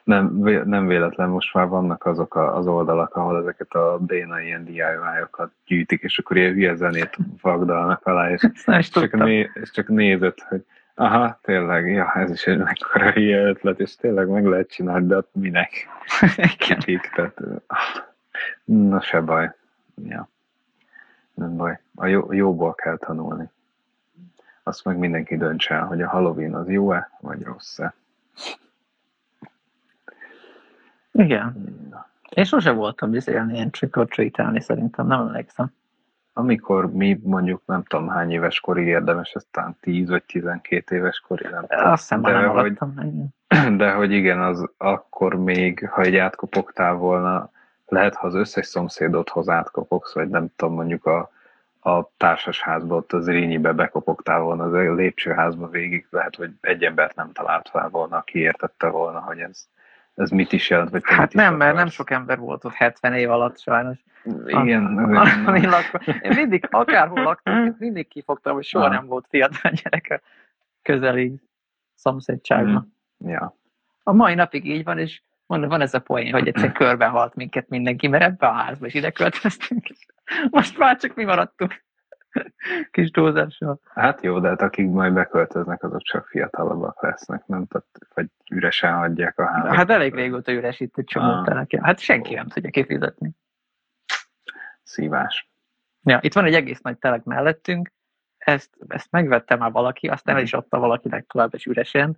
[0.08, 4.63] nem, nem véletlen most már vannak azok a, az oldalak, ahol ezeket a béna ilyen
[4.63, 9.88] DIY-okat gyűjtik, és akkor ilyen hülye zenét vagdalnak alá, és, és, csak, né, és csak
[9.88, 14.71] nézed, hogy aha, tényleg, ja, ez is egy mekkora hülye ötlet, és tényleg meg lehet
[14.71, 15.88] csinálni, de minek?
[16.86, 17.42] Kik, tehát,
[18.63, 19.56] na se baj.
[20.04, 20.29] Ja.
[21.33, 21.79] Nem baj.
[21.95, 23.50] A jó, jóból kell tanulni.
[24.63, 27.93] Azt meg mindenki döntse el, hogy a Halloween az jó-e, vagy rossz-e.
[31.12, 31.56] Igen.
[32.29, 35.71] Én sose voltam bizony ilyen trick szerintem, nem emlékszem.
[36.33, 41.50] Amikor mi mondjuk nem tudom hány éves korig érdemes, aztán 10 vagy 12 éves korig,
[41.50, 41.91] nem tudom.
[41.91, 42.77] Azt hiszem, de, hogy,
[43.77, 47.52] de hogy igen, az akkor még, ha egy átkopogtál volna,
[47.88, 51.31] lehet, ha az összes szomszédodhoz átkopogsz, vagy nem tudom, mondjuk a,
[51.79, 57.15] a társasházba, ott az Rényibe bekopogtál volna az a lépcsőházba végig, lehet, hogy egy embert
[57.15, 59.67] nem talált fel volna, aki értette volna, hogy ez,
[60.15, 63.29] ez mit is jelent, vagy Hát nem, mert nem sok ember volt ott 70 év
[63.29, 63.98] alatt sajnos.
[64.46, 65.15] Igen.
[65.15, 68.92] A, a, én mindig, akárhol laktam, mindig kifogtam, hogy soha ah.
[68.92, 70.21] nem volt fiatal gyerek
[70.81, 71.42] közeli
[71.96, 72.94] szomszédságban.
[73.25, 73.29] Mm.
[73.29, 73.56] Ja.
[74.04, 77.69] A mai napig így van, és mondom, van ez a poén, hogy egyszer körbehalt minket
[77.69, 79.87] mindenki, mert ebbe a házba is ide költöztünk.
[80.50, 81.85] Most már csak mi maradtunk.
[82.91, 83.79] Kis túlzással.
[83.93, 87.65] Hát jó, de hát akik majd beköltöznek, azok csak fiatalabbak lesznek, nem?
[87.65, 89.75] Tehát, vagy üresen hagyják a házat.
[89.75, 91.65] Hát elég régóta üres itt egy csomó ah.
[91.81, 93.31] Hát senki nem tudja kifizetni.
[94.83, 95.50] Szívás.
[96.04, 97.91] Ja, itt van egy egész nagy telek mellettünk,
[98.37, 102.17] ezt, ezt megvette már valaki, aztán el is adta valakinek tovább, és üresen,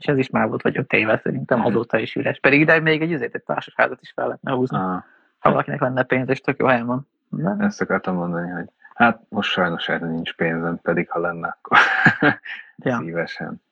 [0.00, 1.66] és ez is már volt, vagy öt éve szerintem, mhm.
[1.66, 2.38] azóta is üres.
[2.40, 4.76] Pedig ide még egy, egy társasházat is fel lehetne húzni.
[4.76, 5.02] Ah.
[5.38, 7.08] Ha valakinek lenne pénz, és tök jó helyen van.
[7.28, 7.56] De?
[7.58, 11.78] Ezt akartam mondani, hogy hát most sajnos erre nincs pénzem, pedig ha lenne, akkor
[12.76, 12.98] ja.
[12.98, 13.62] szívesen.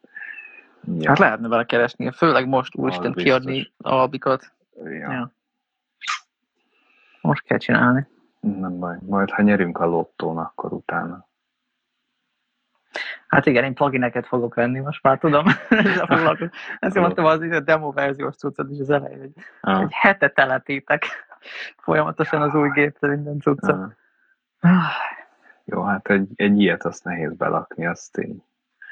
[0.99, 1.09] Ja.
[1.09, 4.53] Hát lehetne vele keresni, főleg most úristen kiadni albikat.
[4.85, 5.13] Ja.
[5.13, 5.33] ja.
[7.21, 8.07] Most kell csinálni.
[8.41, 11.28] Nem baj, majd ha nyerünk a lottón, akkor utána.
[13.27, 15.47] Hát igen, én plugineket fogok venni, most már tudom.
[16.79, 19.81] Ezt mondtam az a demo verziós cuccot is az elején, hogy ah.
[19.81, 21.05] egy hete teletítek
[21.85, 23.97] folyamatosan az új gépre minden cuccot.
[24.61, 24.71] Ah.
[25.65, 28.43] Jó, hát egy, egy ilyet azt nehéz belakni, azt én.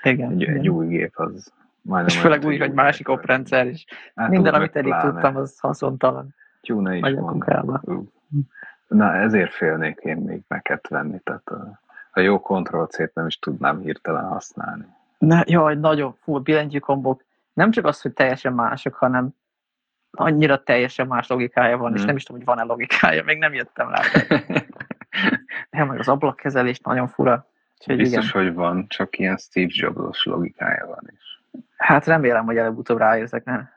[0.02, 0.56] Igen, egy, igen.
[0.56, 1.52] egy új gép az
[1.86, 2.14] majdnem...
[2.14, 3.84] És főleg úgy, hogy másik oprendszer is.
[4.14, 6.34] Hát Minden, amit eddig tudtam, az haszontalan.
[6.60, 7.44] Tyúna is van.
[8.88, 11.50] Na, ezért félnék én még meket venni, tehát
[12.16, 14.86] a jó kontroll c nem is tudnám hirtelen használni.
[15.18, 17.24] Ne, jaj, nagyon fú, billentyű kombok.
[17.52, 19.28] Nem csak az, hogy teljesen mások, hanem
[20.10, 21.96] annyira teljesen más logikája van, hmm.
[21.96, 24.00] és nem is tudom, hogy van-e logikája, még nem jöttem rá.
[25.70, 27.46] De meg az ablakkezelés nagyon fura.
[27.78, 28.44] Úgyhogy Biztos, igen.
[28.44, 31.42] hogy van, csak ilyen Steve Jobs logikája van is.
[31.76, 33.70] Hát remélem, hogy előbb-utóbb ráérzek, nem?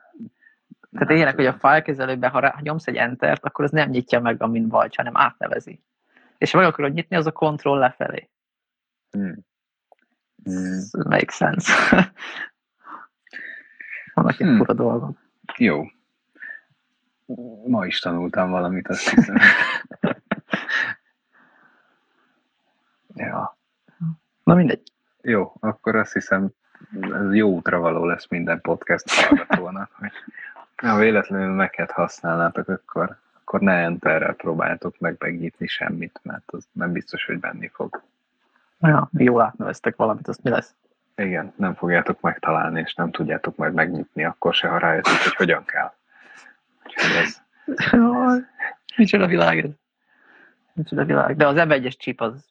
[0.92, 4.20] Tehát ilyenek, hogy a fájlkezelőben, ha, rá, ha nyomsz egy entert, akkor az nem nyitja
[4.20, 5.80] meg, amint vagy, hanem átnevezi.
[6.40, 8.28] És meg akarod nyitni, az a kontroll lefelé.
[9.10, 9.44] Hmm.
[10.44, 10.80] Hmm.
[11.08, 11.72] Make sense.
[14.14, 14.56] Vannak hmm.
[14.56, 15.18] fura dolgok.
[15.56, 15.84] Jó.
[17.66, 19.36] Ma is tanultam valamit, azt hiszem.
[23.14, 23.58] ja.
[24.44, 24.82] Na mindegy.
[25.22, 26.50] Jó, akkor azt hiszem,
[27.00, 30.12] ez jó útra való lesz minden podcast hallgatónak, hogy
[30.76, 33.18] ha véletlenül meket használnátok, akkor,
[33.50, 38.02] akkor ne enterrel próbáltok meg megnyitni semmit, mert az nem biztos, hogy benni fog.
[38.80, 40.74] Ja, jól átneveztek valamit, azt mi lesz?
[41.16, 45.64] Igen, nem fogjátok megtalálni, és nem tudjátok majd megnyitni, akkor se, ha rájöttök, hogy hogyan
[45.64, 45.92] kell.
[46.84, 47.42] Úgyhogy ez...
[48.96, 49.70] Micsoda világ ez.
[50.72, 51.36] Micsoda világ.
[51.36, 52.48] De az M1-es chip az,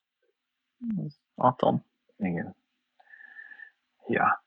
[0.98, 1.86] az atom.
[2.18, 2.56] Igen.
[4.08, 4.44] Ja.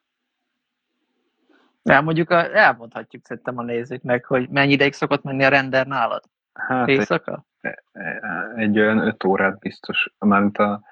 [1.82, 6.30] Elmondjuk, a, elmondhatjuk szerintem a nézőknek, hogy mennyi ideig szokott menni a render nálad?
[6.52, 7.44] Hát Éjszaka?
[7.60, 7.74] Egy,
[8.56, 10.82] egy olyan öt órát biztos, mármint a,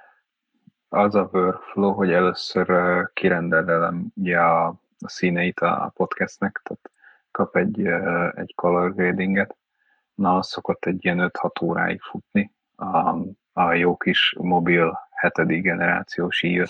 [0.88, 2.68] az a workflow, hogy először
[3.12, 4.66] kirendelem ugye a,
[4.98, 6.90] a színeit a podcastnek, tehát
[7.30, 7.86] kap egy,
[8.34, 9.56] egy color gradinget,
[10.14, 13.16] na az szokott egy ilyen 5-6 óráig futni a,
[13.52, 16.62] a jó kis mobil hetedik generációs i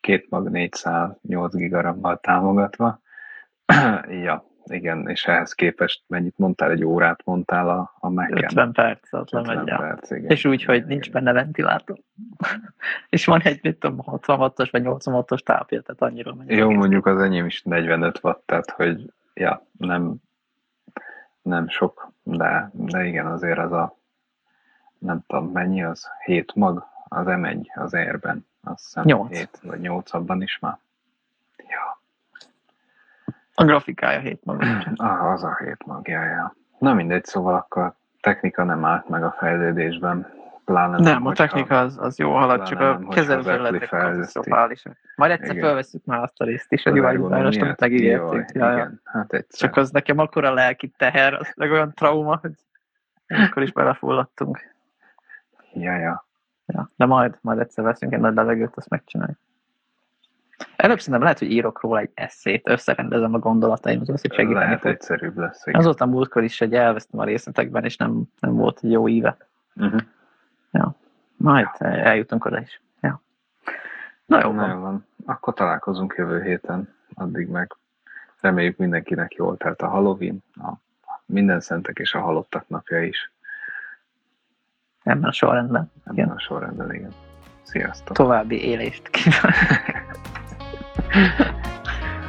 [0.00, 3.00] két mag 408 gigarammal támogatva.
[4.24, 9.12] ja, igen, és ehhez képest mennyit mondtál, egy órát mondtál a, a mac 50 perc,
[9.12, 10.30] ott lemegy perc, igen.
[10.30, 11.98] És úgy, hogy nincs benne ventilátor.
[13.08, 16.50] és van egy, mit tudom, 66-os vagy 86-os tápja, tehát annyira megy.
[16.50, 20.14] Jó, mondjuk az enyém is 45 watt, tehát hogy ja, nem,
[21.42, 23.98] nem sok, de, de igen, azért az a
[24.98, 29.36] nem tudom, mennyi az, 7 mag az M1 az Airben, azt hiszem 8.
[29.36, 30.78] 7 vagy 8 abban is már.
[31.56, 31.89] Ja.
[33.60, 34.62] A grafikája 7 mag.
[34.96, 36.54] ah, az a 7 magjája.
[36.78, 40.26] Na mindegy, szóval akkor a technika nem állt meg a fejlődésben.
[40.64, 44.96] Pláne nem, nem a technika az, az jó halad, csak a kezelőfelületek katasztrofálisak.
[45.16, 45.64] Majd egyszer igen.
[45.64, 48.50] felveszünk már azt a részt is, a design amit megígértünk.
[48.52, 49.68] Ja, igen, hát egyszer.
[49.68, 52.52] Csak az nekem akkora lelki teher, az meg olyan trauma, hogy
[53.26, 54.74] akkor is belefulladtunk.
[55.72, 56.26] Ja, ja.
[56.66, 56.90] ja.
[56.96, 59.38] De majd, majd egyszer veszünk egy nagy levegőt, azt megcsináljuk.
[60.76, 64.80] Előbb szerintem lehet, hogy írok róla egy eszét, összerendezem a gondolataim, az hogy segíteni Lehet
[64.80, 64.90] fog.
[64.90, 65.66] egyszerűbb lesz.
[65.66, 65.78] Igen.
[65.78, 69.36] Az volt a múltkor is, hogy elvesztem a részletekben, és nem, nem volt jó íve.
[69.76, 70.00] Uh-huh.
[70.70, 70.94] Ja.
[71.36, 72.80] Majd eljutunk oda is.
[73.00, 73.22] Ja.
[74.26, 75.06] Na jó, Na, van.
[75.26, 76.94] Akkor találkozunk jövő héten.
[77.14, 77.76] Addig meg
[78.40, 80.72] reméljük mindenkinek jól telt a Halloween, a
[81.26, 83.32] minden szentek és a halottak napja is.
[85.02, 85.92] Ebben a sorrendben.
[86.04, 87.12] Ebben a sorrendben, igen.
[87.62, 88.16] Sziasztok.
[88.16, 89.89] További élést kívánok.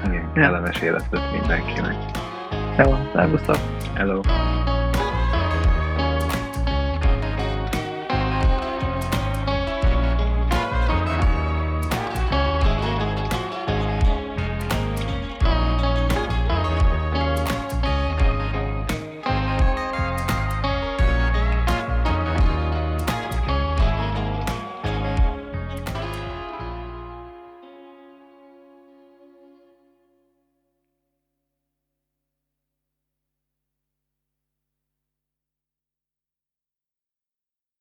[0.06, 1.96] Igen, kellemes életet mindenkinek.
[2.78, 3.58] Jó, szervusztok.
[3.94, 4.22] Hello.